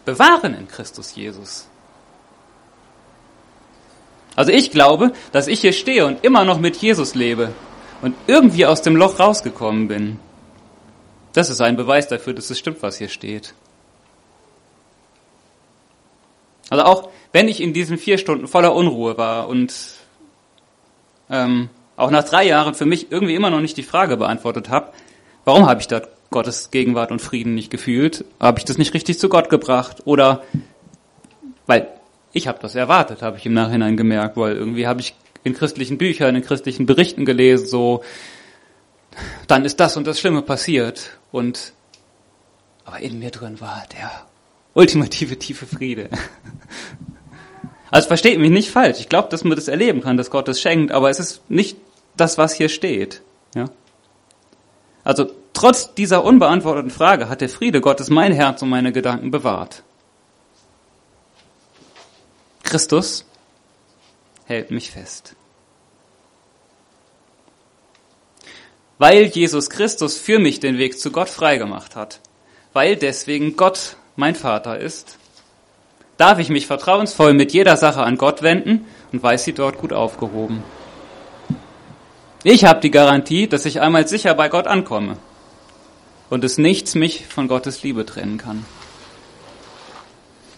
bewahren 0.05 0.55
in 0.55 0.69
Christus 0.69 1.15
Jesus. 1.15 1.69
Also 4.35 4.53
ich 4.53 4.71
glaube, 4.71 5.13
dass 5.33 5.49
ich 5.49 5.61
hier 5.61 5.73
stehe 5.73 6.07
und 6.07 6.25
immer 6.25 6.45
noch 6.45 6.59
mit 6.59 6.77
Jesus 6.77 7.15
lebe 7.15 7.53
und 8.03 8.15
irgendwie 8.27 8.67
aus 8.67 8.83
dem 8.83 8.97
Loch 8.97 9.19
rausgekommen 9.19 9.89
bin. 9.89 10.19
Das 11.33 11.51
ist 11.51 11.61
ein 11.61 11.77
Beweis 11.77 12.09
dafür, 12.09 12.35
dass 12.35 12.51
es 12.51 12.59
stimmt, 12.59 12.83
was 12.83 12.99
hier 12.99 13.09
steht. 13.09 13.55
Also 16.69 16.85
auch 16.85 17.11
wenn 17.33 17.49
ich 17.49 17.61
in 17.61 17.73
diesen 17.73 17.97
vier 17.97 18.19
Stunden 18.19 18.47
voller 18.49 18.75
Unruhe 18.75 19.17
war 19.17 19.49
und 19.49 19.73
ähm, 21.31 21.69
auch 21.97 22.11
nach 22.11 22.25
drei 22.25 22.47
Jahren 22.47 22.75
für 22.75 22.87
mich 22.87 23.11
irgendwie 23.11 23.35
immer 23.35 23.51
noch 23.51 23.61
nicht 23.61 23.77
die 23.77 23.83
Frage 23.83 24.17
beantwortet 24.17 24.69
habe, 24.69 24.93
warum 25.45 25.67
habe 25.67 25.81
ich 25.81 25.89
dort 25.89 26.09
Gottes 26.31 26.71
Gegenwart 26.71 27.11
und 27.11 27.23
Frieden 27.23 27.55
nicht 27.55 27.71
gefühlt? 27.71 28.25
Habe 28.41 28.59
ich 28.59 28.65
das 28.65 28.79
nicht 28.79 28.95
richtig 28.95 29.19
zu 29.19 29.29
Gott 29.29 29.49
gebracht? 29.49 30.03
Oder 30.05 30.43
weil 31.67 31.89
ich 32.33 32.49
habe 32.49 32.59
das 32.61 32.75
erwartet, 32.75 33.23
habe 33.23 33.39
ich 33.39 33.47
im 33.47 33.55
Nachhinein 33.55 33.97
gemerkt, 33.97 34.37
weil 34.37 34.57
irgendwie 34.57 34.87
habe 34.87 35.01
ich 35.01 35.15
in 35.45 35.55
christlichen 35.55 35.97
Büchern, 35.97 36.37
in 36.37 36.43
christlichen 36.43 36.87
Berichten 36.87 37.25
gelesen, 37.25 37.67
so 37.67 38.03
dann 39.47 39.65
ist 39.65 39.81
das 39.81 39.97
und 39.97 40.07
das 40.07 40.21
Schlimme 40.21 40.43
passiert 40.43 41.19
und 41.33 41.73
aber 42.85 43.01
in 43.01 43.19
mir 43.19 43.31
drin 43.31 43.61
war 43.61 43.85
der 43.93 44.11
ultimative 44.75 45.39
tiefe 45.39 45.67
Friede. 45.67 46.11
Also 47.91 48.09
versteht 48.09 48.39
mich 48.39 48.51
nicht 48.51 48.71
falsch. 48.71 49.01
Ich 49.01 49.09
glaube, 49.09 49.29
dass 49.29 49.45
man 49.45 49.57
das 49.57 49.69
erleben 49.69 50.01
kann, 50.01 50.17
dass 50.17 50.31
Gott 50.31 50.49
das 50.49 50.61
schenkt, 50.61 50.93
aber 50.93 51.11
es 51.11 51.21
ist 51.21 51.49
nicht 51.51 51.77
das, 52.17 52.39
was 52.39 52.55
hier 52.55 52.69
steht. 52.69 53.23
Ja? 53.55 53.67
Also 55.05 55.31
trotz 55.53 55.95
dieser 55.95 56.25
unbeantworteten 56.25 56.91
Frage 56.91 57.29
hat 57.29 57.41
der 57.41 57.49
Friede 57.49 57.81
Gottes 57.81 58.11
mein 58.11 58.33
Herz 58.33 58.63
und 58.63 58.69
meine 58.69 58.93
Gedanken 58.93 59.31
bewahrt. 59.31 59.83
Christus 62.65 63.25
hält 64.47 64.71
mich 64.71 64.91
fest. 64.91 65.37
Weil 68.99 69.27
Jesus 69.27 69.71
Christus 69.71 70.19
für 70.19 70.39
mich 70.39 70.59
den 70.59 70.79
Weg 70.79 70.99
zu 70.99 71.13
Gott 71.13 71.29
freigemacht 71.29 71.95
hat, 71.95 72.21
weil 72.73 72.97
deswegen 72.97 73.57
Gott 73.57 73.97
mein 74.17 74.35
Vater 74.35 74.79
ist, 74.79 75.19
darf 76.17 76.39
ich 76.39 76.49
mich 76.49 76.67
vertrauensvoll 76.67 77.35
mit 77.35 77.53
jeder 77.53 77.77
Sache 77.77 78.03
an 78.03 78.19
Gott 78.19 78.43
wenden 78.43 78.87
und 79.13 79.23
weiß 79.23 79.45
sie 79.45 79.53
dort 79.53 79.79
gut 79.79 79.93
aufgehoben. 79.93 80.63
Ich 82.43 82.65
habe 82.65 82.81
die 82.81 82.91
Garantie, 82.91 83.49
dass 83.49 83.67
ich 83.67 83.81
einmal 83.81 84.07
sicher 84.07 84.35
bei 84.35 84.49
Gott 84.49 84.67
ankomme 84.67 85.17
und 86.31 86.45
es 86.45 86.59
nichts 86.59 86.95
mich 86.95 87.27
von 87.27 87.49
Gottes 87.49 87.83
Liebe 87.83 88.07
trennen 88.07 88.39
kann. 88.39 88.65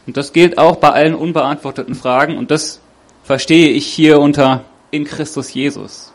Und 0.07 0.17
das 0.17 0.33
gilt 0.33 0.59
auch 0.59 0.77
bei 0.77 0.91
allen 0.91 1.15
unbeantworteten 1.15 1.95
Fragen 1.95 2.39
und 2.39 2.51
das 2.51 2.81
verstehe 3.25 3.71
ich 3.71 3.87
hier 3.87 4.21
unter 4.21 4.65
in 4.91 5.05
Christus 5.05 5.53
Jesus. 5.53 6.13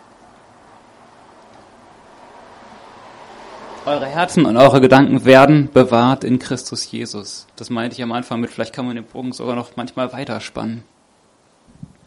Eure 3.86 4.06
Herzen 4.06 4.46
und 4.46 4.56
eure 4.56 4.80
Gedanken 4.80 5.26
werden 5.26 5.70
bewahrt 5.74 6.24
in 6.24 6.40
Christus 6.40 6.90
Jesus. 6.90 7.48
Das 7.58 7.70
meinte 7.70 7.98
ich 7.98 8.04
am 8.04 8.14
Anfang 8.14 8.40
mit, 8.40 8.50
vielleicht 8.50 8.74
kann 8.74 8.86
man 8.86 8.96
den 8.96 9.04
Bogen 9.04 9.34
sogar 9.34 9.58
noch 9.58 9.76
manchmal 9.76 10.14
weiterspannen. 10.14 10.86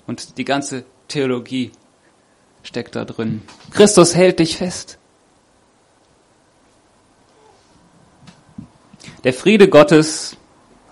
Und 0.07 0.39
die 0.39 0.47
ganze 0.47 0.87
Theologie 1.09 1.73
steckt 2.63 2.97
da 2.97 3.05
drin. 3.05 3.43
Christus 3.73 4.15
hält 4.15 4.39
dich 4.39 4.57
fest. 4.57 4.97
Der 9.25 9.35
Friede 9.35 9.69
Gottes 9.69 10.39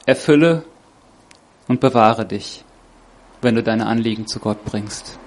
erfülle 0.05 0.64
und 1.66 1.81
bewahre 1.81 2.27
dich, 2.27 2.62
wenn 3.40 3.55
du 3.55 3.62
deine 3.62 3.87
Anliegen 3.87 4.27
zu 4.27 4.38
Gott 4.38 4.62
bringst. 4.66 5.18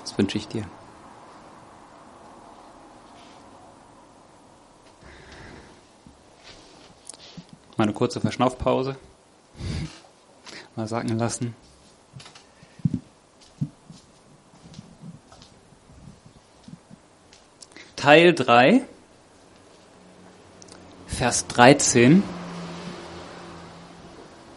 Das 0.00 0.18
wünsche 0.18 0.36
ich 0.36 0.48
dir. 0.48 0.64
Mal 7.80 7.84
eine 7.84 7.94
kurze 7.94 8.20
Verschnaufpause. 8.20 8.96
Mal 10.76 10.86
sacken 10.86 11.18
lassen. 11.18 11.54
Teil 17.96 18.34
3, 18.34 18.82
Vers 21.06 21.46
13. 21.46 22.22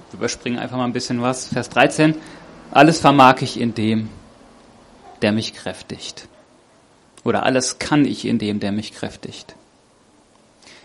Wir 0.09 0.17
überspringen 0.17 0.59
einfach 0.59 0.75
mal 0.75 0.83
ein 0.83 0.91
bisschen 0.91 1.21
was. 1.21 1.47
Vers 1.47 1.69
13. 1.69 2.15
Alles 2.71 2.99
vermag 2.99 3.41
ich 3.41 3.57
in 3.57 3.73
dem, 3.73 4.09
der 5.21 5.31
mich 5.31 5.53
kräftigt. 5.53 6.27
Oder 7.23 7.43
alles 7.43 7.79
kann 7.79 8.03
ich 8.03 8.25
in 8.25 8.37
dem, 8.37 8.59
der 8.59 8.73
mich 8.73 8.91
kräftigt. 8.91 9.55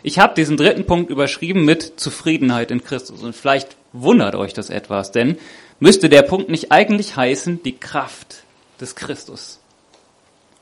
Ich 0.09 0.19
habe 0.19 0.33
diesen 0.35 0.57
dritten 0.57 0.87
Punkt 0.87 1.11
überschrieben 1.11 1.67
mit 1.67 2.01
Zufriedenheit 2.01 2.71
in 2.71 2.83
Christus. 2.83 3.23
Und 3.23 3.37
vielleicht 3.37 3.77
wundert 3.93 4.37
euch 4.37 4.55
das 4.55 4.71
etwas, 4.71 5.13
denn 5.13 5.37
müsste 5.81 6.09
der 6.09 6.23
Punkt 6.23 6.49
nicht 6.49 6.73
eigentlich 6.73 7.15
heißen, 7.15 7.63
die 7.63 7.77
Kraft 7.77 8.43
des 8.81 8.95
Christus. 8.95 9.61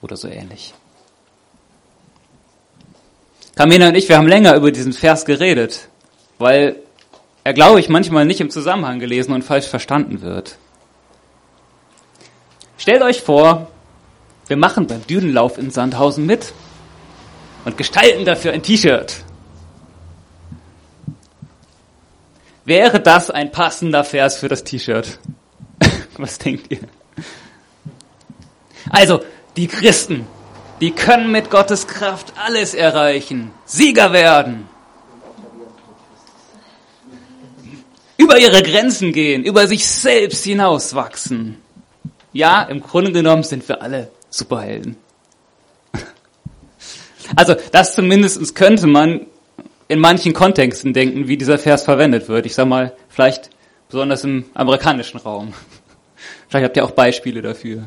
Oder 0.02 0.16
so 0.16 0.26
ähnlich. 0.26 0.74
Kamina 3.54 3.86
und 3.86 3.94
ich, 3.94 4.08
wir 4.08 4.16
haben 4.16 4.26
länger 4.26 4.56
über 4.56 4.72
diesen 4.72 4.92
Vers 4.92 5.24
geredet, 5.24 5.90
weil 6.38 6.80
er, 7.44 7.54
glaube 7.54 7.78
ich, 7.78 7.88
manchmal 7.88 8.24
nicht 8.24 8.40
im 8.40 8.50
Zusammenhang 8.50 8.98
gelesen 8.98 9.32
und 9.32 9.44
falsch 9.44 9.68
verstanden 9.68 10.22
wird. 10.22 10.58
Stellt 12.78 13.02
euch 13.02 13.22
vor, 13.22 13.70
wir 14.48 14.56
machen 14.56 14.88
beim 14.88 15.06
Dünenlauf 15.06 15.56
in 15.56 15.70
Sandhausen 15.70 16.26
mit. 16.26 16.52
und 17.64 17.76
gestalten 17.76 18.24
dafür 18.24 18.52
ein 18.52 18.64
T-Shirt. 18.64 19.22
Wäre 22.66 22.98
das 22.98 23.30
ein 23.30 23.52
passender 23.52 24.02
Vers 24.02 24.38
für 24.38 24.48
das 24.48 24.64
T-Shirt? 24.64 25.20
Was 26.18 26.38
denkt 26.38 26.72
ihr? 26.72 26.80
Also, 28.90 29.22
die 29.56 29.68
Christen, 29.68 30.26
die 30.80 30.90
können 30.90 31.30
mit 31.30 31.48
Gottes 31.48 31.86
Kraft 31.86 32.32
alles 32.36 32.74
erreichen, 32.74 33.52
Sieger 33.66 34.12
werden, 34.12 34.68
über 38.16 38.38
ihre 38.38 38.62
Grenzen 38.64 39.12
gehen, 39.12 39.44
über 39.44 39.68
sich 39.68 39.86
selbst 39.86 40.42
hinauswachsen. 40.42 41.58
Ja, 42.32 42.62
im 42.62 42.80
Grunde 42.80 43.12
genommen 43.12 43.44
sind 43.44 43.68
wir 43.68 43.80
alle 43.80 44.10
Superhelden. 44.28 44.96
Also 47.34 47.56
das 47.72 47.96
zumindest 47.96 48.54
könnte 48.54 48.86
man 48.86 49.26
in 49.88 49.98
manchen 50.00 50.32
Kontexten 50.32 50.92
denken, 50.92 51.28
wie 51.28 51.36
dieser 51.36 51.58
Vers 51.58 51.84
verwendet 51.84 52.28
wird. 52.28 52.46
Ich 52.46 52.54
sag 52.54 52.66
mal, 52.66 52.96
vielleicht 53.08 53.50
besonders 53.88 54.24
im 54.24 54.46
amerikanischen 54.54 55.18
Raum. 55.18 55.54
Vielleicht 56.48 56.64
habt 56.64 56.76
ihr 56.76 56.84
auch 56.84 56.92
Beispiele 56.92 57.42
dafür. 57.42 57.84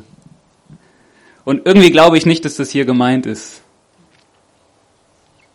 Und 1.45 1.65
irgendwie 1.65 1.91
glaube 1.91 2.17
ich 2.17 2.25
nicht, 2.25 2.45
dass 2.45 2.55
das 2.55 2.69
hier 2.69 2.85
gemeint 2.85 3.25
ist. 3.25 3.61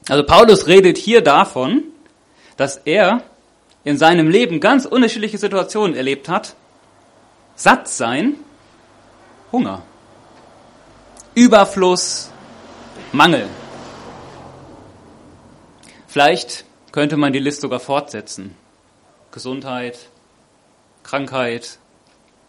Also 0.08 0.24
Paulus 0.24 0.66
redet 0.66 0.98
hier 0.98 1.22
davon, 1.22 1.84
dass 2.56 2.76
er 2.78 3.22
in 3.84 3.98
seinem 3.98 4.28
Leben 4.28 4.60
ganz 4.60 4.86
unterschiedliche 4.86 5.38
Situationen 5.38 5.96
erlebt 5.96 6.28
hat. 6.28 6.56
Satt 7.56 7.88
sein, 7.88 8.34
Hunger. 9.52 9.82
Überfluss, 11.34 12.30
Mangel. 13.12 13.46
Vielleicht 16.14 16.64
könnte 16.92 17.16
man 17.16 17.32
die 17.32 17.40
Liste 17.40 17.62
sogar 17.62 17.80
fortsetzen. 17.80 18.54
Gesundheit, 19.32 19.98
Krankheit 21.02 21.80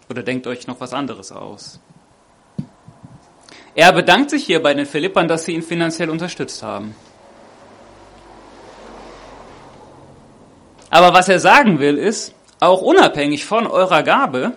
oder 0.08 0.22
denkt 0.22 0.46
euch 0.46 0.68
noch 0.68 0.80
was 0.82 0.94
anderes 0.94 1.32
aus. 1.32 1.80
Er 3.74 3.92
bedankt 3.92 4.30
sich 4.30 4.46
hier 4.46 4.62
bei 4.62 4.76
den 4.76 4.86
Philippern, 4.86 5.28
dass 5.28 5.46
sie 5.46 5.54
ihn 5.56 5.64
finanziell 5.64 6.12
unterstützt 6.12 6.62
haben. 6.62 6.96
Aber 10.92 11.16
was 11.16 11.28
er 11.28 11.40
sagen 11.40 11.80
will, 11.80 11.98
ist, 11.98 12.36
auch 12.60 12.84
unabhängig 12.84 13.46
von 13.46 13.66
eurer 13.66 14.04
Gabe, 14.04 14.56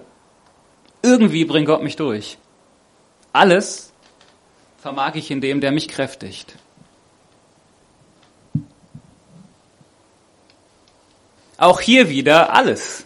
irgendwie 1.00 1.46
bringt 1.46 1.66
Gott 1.66 1.82
mich 1.82 1.96
durch. 1.96 2.36
Alles 3.32 3.90
vermag 4.76 5.14
ich 5.14 5.30
in 5.30 5.40
dem, 5.40 5.62
der 5.62 5.72
mich 5.72 5.88
kräftigt. 5.88 6.58
Auch 11.58 11.80
hier 11.80 12.08
wieder 12.08 12.54
alles. 12.54 13.04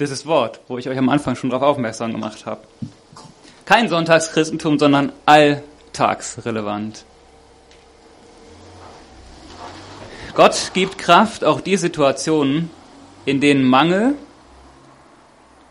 Dieses 0.00 0.24
Wort, 0.26 0.60
wo 0.66 0.78
ich 0.78 0.88
euch 0.88 0.96
am 0.96 1.10
Anfang 1.10 1.36
schon 1.36 1.50
darauf 1.50 1.62
aufmerksam 1.62 2.10
gemacht 2.10 2.46
habe. 2.46 2.66
Kein 3.66 3.88
Sonntagschristentum, 3.88 4.78
sondern 4.78 5.12
alltagsrelevant. 5.26 7.04
Gott 10.34 10.70
gibt 10.72 10.98
Kraft, 10.98 11.44
auch 11.44 11.60
die 11.60 11.76
Situationen, 11.76 12.70
in 13.26 13.40
denen 13.40 13.64
Mangel, 13.64 14.14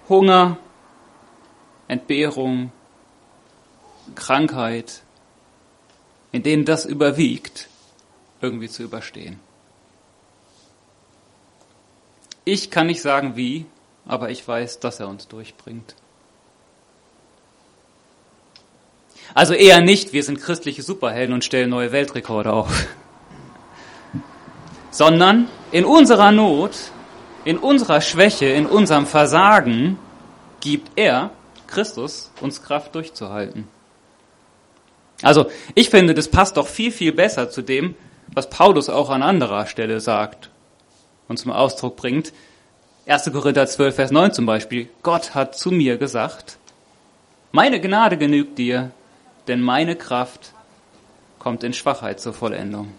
Hunger, 0.08 0.58
Entbehrung, 1.88 2.72
Krankheit, 4.14 5.02
in 6.32 6.44
denen 6.44 6.66
das 6.66 6.86
überwiegt, 6.86 7.68
irgendwie 8.42 8.70
zu 8.70 8.84
überstehen. 8.84 9.40
Ich 12.48 12.70
kann 12.70 12.86
nicht 12.86 13.02
sagen 13.02 13.36
wie, 13.36 13.66
aber 14.06 14.30
ich 14.30 14.48
weiß, 14.48 14.80
dass 14.80 15.00
er 15.00 15.08
uns 15.08 15.28
durchbringt. 15.28 15.96
Also 19.34 19.56
eher 19.56 19.82
nicht, 19.82 20.14
wir 20.14 20.24
sind 20.24 20.40
christliche 20.40 20.84
Superhelden 20.84 21.34
und 21.34 21.44
stellen 21.44 21.72
neue 21.72 21.92
Weltrekorde 21.92 22.54
auf. 22.54 22.86
Sondern 24.92 25.50
in 25.72 25.86
unserer 25.86 26.32
Not, 26.32 26.76
in 27.46 27.58
unserer 27.58 28.00
Schwäche, 28.00 28.46
in 28.46 28.68
unserem 28.68 29.08
Versagen 29.08 29.98
gibt 30.62 30.92
er, 30.96 31.32
Christus, 31.66 32.32
uns 32.42 32.62
Kraft 32.62 32.94
durchzuhalten. 32.94 33.68
Also 35.24 35.48
ich 35.74 35.90
finde, 35.90 36.14
das 36.14 36.28
passt 36.28 36.58
doch 36.58 36.68
viel, 36.68 36.92
viel 36.92 37.12
besser 37.12 37.50
zu 37.50 37.64
dem, 37.64 37.96
was 38.34 38.52
Paulus 38.52 38.88
auch 38.90 39.10
an 39.10 39.24
anderer 39.24 39.66
Stelle 39.66 40.00
sagt 40.00 40.52
und 41.28 41.38
zum 41.38 41.52
Ausdruck 41.52 41.96
bringt. 41.96 42.34
1. 43.08 43.32
Korinther 43.32 43.68
12, 43.68 43.96
Vers 43.96 44.12
9 44.12 44.34
zum 44.34 44.46
Beispiel. 44.46 44.90
Gott 45.04 45.36
hat 45.36 45.56
zu 45.56 45.72
mir 45.72 45.98
gesagt, 45.98 46.58
meine 47.52 47.80
Gnade 47.80 48.18
genügt 48.18 48.58
dir, 48.58 48.92
denn 49.48 49.62
meine 49.62 49.96
Kraft 49.96 50.54
kommt 51.40 51.64
in 51.64 51.74
Schwachheit 51.74 52.20
zur 52.20 52.34
Vollendung. 52.34 52.92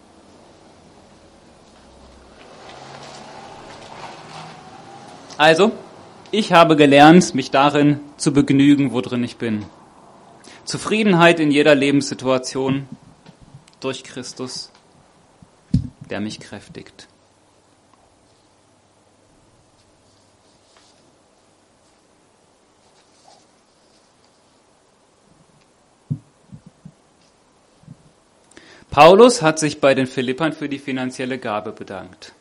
Also, 5.37 5.71
ich 6.31 6.53
habe 6.53 6.75
gelernt, 6.75 7.35
mich 7.35 7.51
darin 7.51 7.99
zu 8.17 8.33
begnügen, 8.33 8.91
worin 8.91 9.23
ich 9.23 9.37
bin. 9.37 9.65
Zufriedenheit 10.65 11.39
in 11.39 11.51
jeder 11.51 11.75
Lebenssituation 11.75 12.87
durch 13.79 14.03
Christus, 14.03 14.71
der 16.09 16.19
mich 16.19 16.39
kräftigt. 16.39 17.07
Paulus 28.97 29.43
hat 29.43 29.59
sich 29.59 29.79
bei 29.79 29.93
den 29.93 30.07
Philippern 30.07 30.53
für 30.53 30.67
die 30.67 30.79
finanzielle 30.79 31.37
Gabe 31.37 31.71
bedankt. 31.71 32.33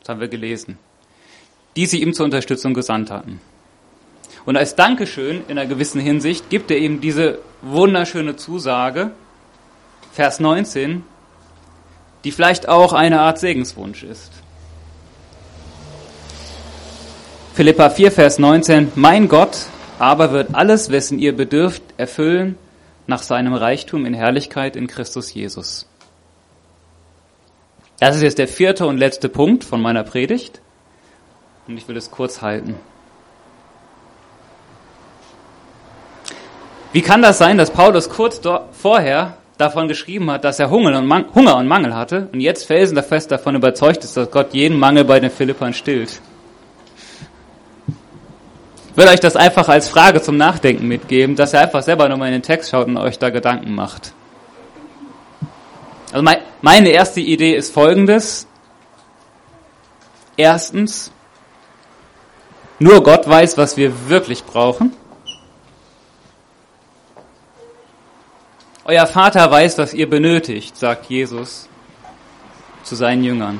Das 0.00 0.08
haben 0.08 0.18
wir 0.18 0.26
gelesen. 0.26 0.80
Die 1.76 1.86
sie 1.86 2.02
ihm 2.02 2.12
zur 2.12 2.24
Unterstützung 2.24 2.74
gesandt 2.74 3.12
hatten. 3.12 3.40
Und 4.44 4.56
als 4.56 4.74
Dankeschön 4.74 5.44
in 5.46 5.56
einer 5.56 5.68
gewissen 5.68 6.00
Hinsicht 6.00 6.50
gibt 6.50 6.72
er 6.72 6.78
ihm 6.78 7.00
diese 7.00 7.38
wunderschöne 7.62 8.34
Zusage, 8.34 9.12
Vers 10.10 10.40
19, 10.40 11.04
die 12.24 12.32
vielleicht 12.32 12.68
auch 12.68 12.92
eine 12.92 13.20
Art 13.20 13.38
Segenswunsch 13.38 14.02
ist. 14.02 14.32
Philippa 17.54 17.90
4, 17.90 18.10
Vers 18.10 18.40
19, 18.40 18.90
Mein 18.96 19.28
Gott 19.28 19.56
aber 20.00 20.32
wird 20.32 20.52
alles, 20.52 20.90
wessen 20.90 21.20
ihr 21.20 21.36
bedürft, 21.36 21.84
erfüllen 21.96 22.58
nach 23.06 23.22
seinem 23.22 23.54
Reichtum 23.54 24.06
in 24.06 24.14
Herrlichkeit 24.14 24.76
in 24.76 24.86
Christus 24.86 25.32
Jesus. 25.32 25.88
Das 27.98 28.16
ist 28.16 28.22
jetzt 28.22 28.38
der 28.38 28.48
vierte 28.48 28.86
und 28.86 28.98
letzte 28.98 29.28
Punkt 29.28 29.64
von 29.64 29.80
meiner 29.80 30.04
Predigt 30.04 30.60
und 31.66 31.76
ich 31.76 31.88
will 31.88 31.96
es 31.96 32.10
kurz 32.10 32.42
halten. 32.42 32.76
Wie 36.92 37.02
kann 37.02 37.22
das 37.22 37.38
sein, 37.38 37.58
dass 37.58 37.70
Paulus 37.70 38.08
kurz 38.08 38.40
vorher 38.72 39.36
davon 39.58 39.88
geschrieben 39.88 40.30
hat, 40.30 40.44
dass 40.44 40.58
er 40.58 40.70
Hunger 40.70 40.98
und, 40.98 41.06
Mangel 41.06 41.94
hatte 41.94 42.28
und 42.32 42.40
jetzt 42.40 42.66
felsenfest 42.66 43.30
davon 43.30 43.54
überzeugt 43.54 44.04
ist, 44.04 44.16
dass 44.16 44.30
Gott 44.30 44.52
jeden 44.54 44.78
Mangel 44.78 45.04
bei 45.04 45.20
den 45.20 45.30
Philippern 45.30 45.72
stillt? 45.72 46.20
Will 48.96 49.06
euch 49.08 49.20
das 49.20 49.36
einfach 49.36 49.68
als 49.68 49.88
Frage 49.88 50.22
zum 50.22 50.38
Nachdenken 50.38 50.88
mitgeben, 50.88 51.36
dass 51.36 51.52
ihr 51.52 51.60
einfach 51.60 51.82
selber 51.82 52.08
nochmal 52.08 52.28
in 52.28 52.34
den 52.34 52.42
Text 52.42 52.70
schaut 52.70 52.86
und 52.86 52.96
euch 52.96 53.18
da 53.18 53.28
Gedanken 53.28 53.74
macht. 53.74 54.14
Also 56.12 56.24
meine 56.62 56.88
erste 56.88 57.20
Idee 57.20 57.54
ist 57.54 57.74
folgendes. 57.74 58.46
Erstens, 60.38 61.12
nur 62.78 63.02
Gott 63.02 63.28
weiß, 63.28 63.58
was 63.58 63.76
wir 63.76 64.08
wirklich 64.08 64.44
brauchen. 64.44 64.94
Euer 68.86 69.06
Vater 69.06 69.50
weiß, 69.50 69.76
was 69.76 69.92
ihr 69.92 70.08
benötigt, 70.08 70.76
sagt 70.76 71.10
Jesus 71.10 71.68
zu 72.82 72.94
seinen 72.94 73.24
Jüngern. 73.24 73.58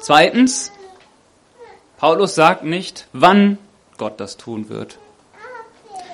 Zweitens, 0.00 0.72
Paulus 2.00 2.34
sagt 2.34 2.64
nicht, 2.64 3.06
wann 3.12 3.58
Gott 3.98 4.20
das 4.20 4.38
tun 4.38 4.70
wird. 4.70 4.98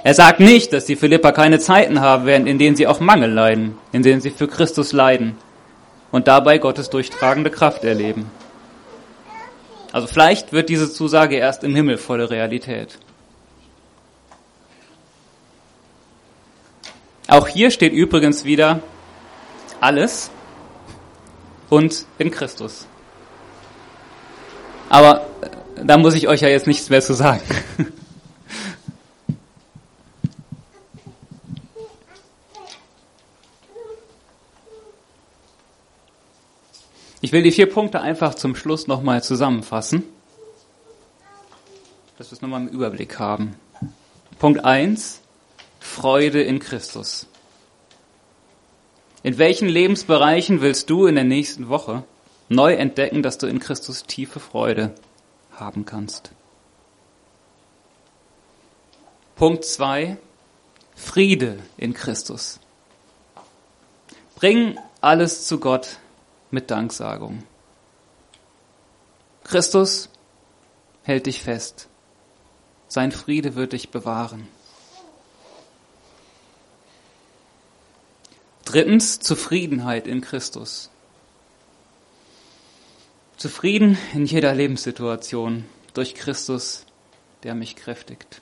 Er 0.02 0.14
sagt 0.14 0.40
nicht, 0.40 0.72
dass 0.72 0.84
die 0.84 0.96
Philipper 0.96 1.30
keine 1.30 1.60
Zeiten 1.60 2.00
haben 2.00 2.26
werden, 2.26 2.48
in 2.48 2.58
denen 2.58 2.74
sie 2.74 2.88
auch 2.88 2.98
Mangel 2.98 3.30
leiden, 3.30 3.78
in 3.92 4.02
denen 4.02 4.20
sie 4.20 4.30
für 4.30 4.48
Christus 4.48 4.92
leiden 4.92 5.36
und 6.10 6.26
dabei 6.26 6.58
Gottes 6.58 6.90
durchtragende 6.90 7.50
Kraft 7.50 7.84
erleben. 7.84 8.28
Also 9.92 10.08
vielleicht 10.08 10.52
wird 10.52 10.70
diese 10.70 10.92
Zusage 10.92 11.36
erst 11.36 11.62
im 11.62 11.76
Himmel 11.76 11.98
volle 11.98 12.30
Realität. 12.30 12.98
Auch 17.28 17.46
hier 17.46 17.70
steht 17.70 17.92
übrigens 17.92 18.44
wieder 18.44 18.80
alles 19.80 20.32
und 21.70 22.06
in 22.18 22.32
Christus. 22.32 22.86
Aber 24.88 25.26
da 25.84 25.98
muss 25.98 26.14
ich 26.14 26.28
euch 26.28 26.40
ja 26.40 26.48
jetzt 26.48 26.66
nichts 26.66 26.90
mehr 26.90 27.02
zu 27.02 27.14
sagen. 27.14 27.42
Ich 37.20 37.32
will 37.32 37.42
die 37.42 37.50
vier 37.50 37.68
Punkte 37.68 38.00
einfach 38.00 38.34
zum 38.36 38.54
Schluss 38.54 38.86
nochmal 38.86 39.22
zusammenfassen, 39.22 40.04
dass 42.18 42.30
wir 42.30 42.36
es 42.36 42.42
nochmal 42.42 42.60
im 42.60 42.68
Überblick 42.68 43.18
haben. 43.18 43.56
Punkt 44.38 44.64
eins: 44.64 45.22
Freude 45.80 46.42
in 46.42 46.60
Christus. 46.60 47.26
In 49.24 49.38
welchen 49.38 49.68
Lebensbereichen 49.68 50.60
willst 50.60 50.88
du 50.88 51.06
in 51.06 51.16
der 51.16 51.24
nächsten 51.24 51.68
Woche 51.68 52.04
neu 52.48 52.74
entdecken, 52.74 53.24
dass 53.24 53.38
du 53.38 53.48
in 53.48 53.58
Christus 53.58 54.04
tiefe 54.04 54.38
Freude 54.38 54.94
haben 55.56 55.84
kannst? 55.84 56.30
Punkt 59.34 59.64
zwei: 59.64 60.16
Friede 60.94 61.58
in 61.76 61.92
Christus. 61.92 62.58
Bring 64.34 64.78
alles 65.00 65.46
zu 65.46 65.60
Gott 65.60 65.98
mit 66.50 66.70
Danksagung. 66.70 67.42
Christus 69.44 70.08
hält 71.02 71.26
dich 71.26 71.42
fest. 71.42 71.88
Sein 72.88 73.12
Friede 73.12 73.54
wird 73.54 73.72
dich 73.72 73.90
bewahren. 73.90 74.48
Drittens, 78.64 79.20
Zufriedenheit 79.20 80.06
in 80.06 80.20
Christus. 80.20 80.90
Zufrieden 83.36 83.98
in 84.14 84.24
jeder 84.24 84.54
Lebenssituation 84.54 85.66
durch 85.92 86.14
Christus, 86.14 86.86
der 87.42 87.54
mich 87.54 87.76
kräftigt. 87.76 88.40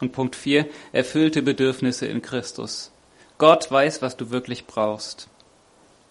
Und 0.00 0.12
Punkt 0.12 0.34
4, 0.34 0.66
erfüllte 0.92 1.42
Bedürfnisse 1.42 2.06
in 2.06 2.22
Christus. 2.22 2.90
Gott 3.36 3.70
weiß, 3.70 4.00
was 4.00 4.16
du 4.16 4.30
wirklich 4.30 4.66
brauchst. 4.66 5.28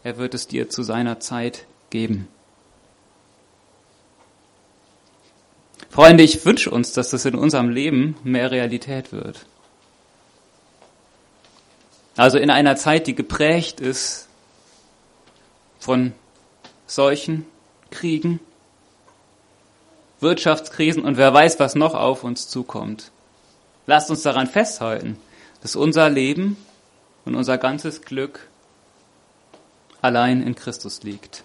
Er 0.04 0.18
wird 0.18 0.36
es 0.36 0.48
dir 0.48 0.70
zu 0.70 0.84
seiner 0.84 1.20
Zeit 1.20 1.66
geben. 1.90 2.28
Freunde, 5.90 6.24
ich 6.24 6.46
wünsche 6.46 6.70
uns, 6.70 6.94
dass 6.94 7.10
das 7.10 7.26
in 7.26 7.34
unserem 7.36 7.70
Leben 7.70 8.16
mehr 8.24 8.52
Realität 8.52 9.12
wird. 9.12 9.48
Also 12.16 12.38
in 12.38 12.52
einer 12.52 12.76
Zeit, 12.76 13.08
die 13.08 13.16
geprägt 13.16 13.80
ist 13.80 14.28
von 15.86 16.14
Seuchen, 16.88 17.46
Kriegen, 17.92 18.40
Wirtschaftskrisen 20.20 21.04
und 21.04 21.18
wer 21.18 21.32
weiß, 21.32 21.60
was 21.60 21.76
noch 21.76 21.94
auf 21.94 22.24
uns 22.24 22.48
zukommt. 22.48 23.12
Lasst 23.86 24.10
uns 24.10 24.24
daran 24.24 24.48
festhalten, 24.48 25.20
dass 25.62 25.76
unser 25.76 26.10
Leben 26.10 26.58
und 27.24 27.36
unser 27.36 27.60
ganzes 27.60 28.02
Glück 28.02 28.48
allein 30.02 30.42
in 30.42 30.56
Christus 30.56 31.04
liegt. 31.04 31.44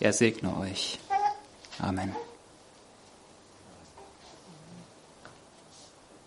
Er 0.00 0.12
segne 0.12 0.56
euch. 0.58 0.98
Amen. 1.78 2.16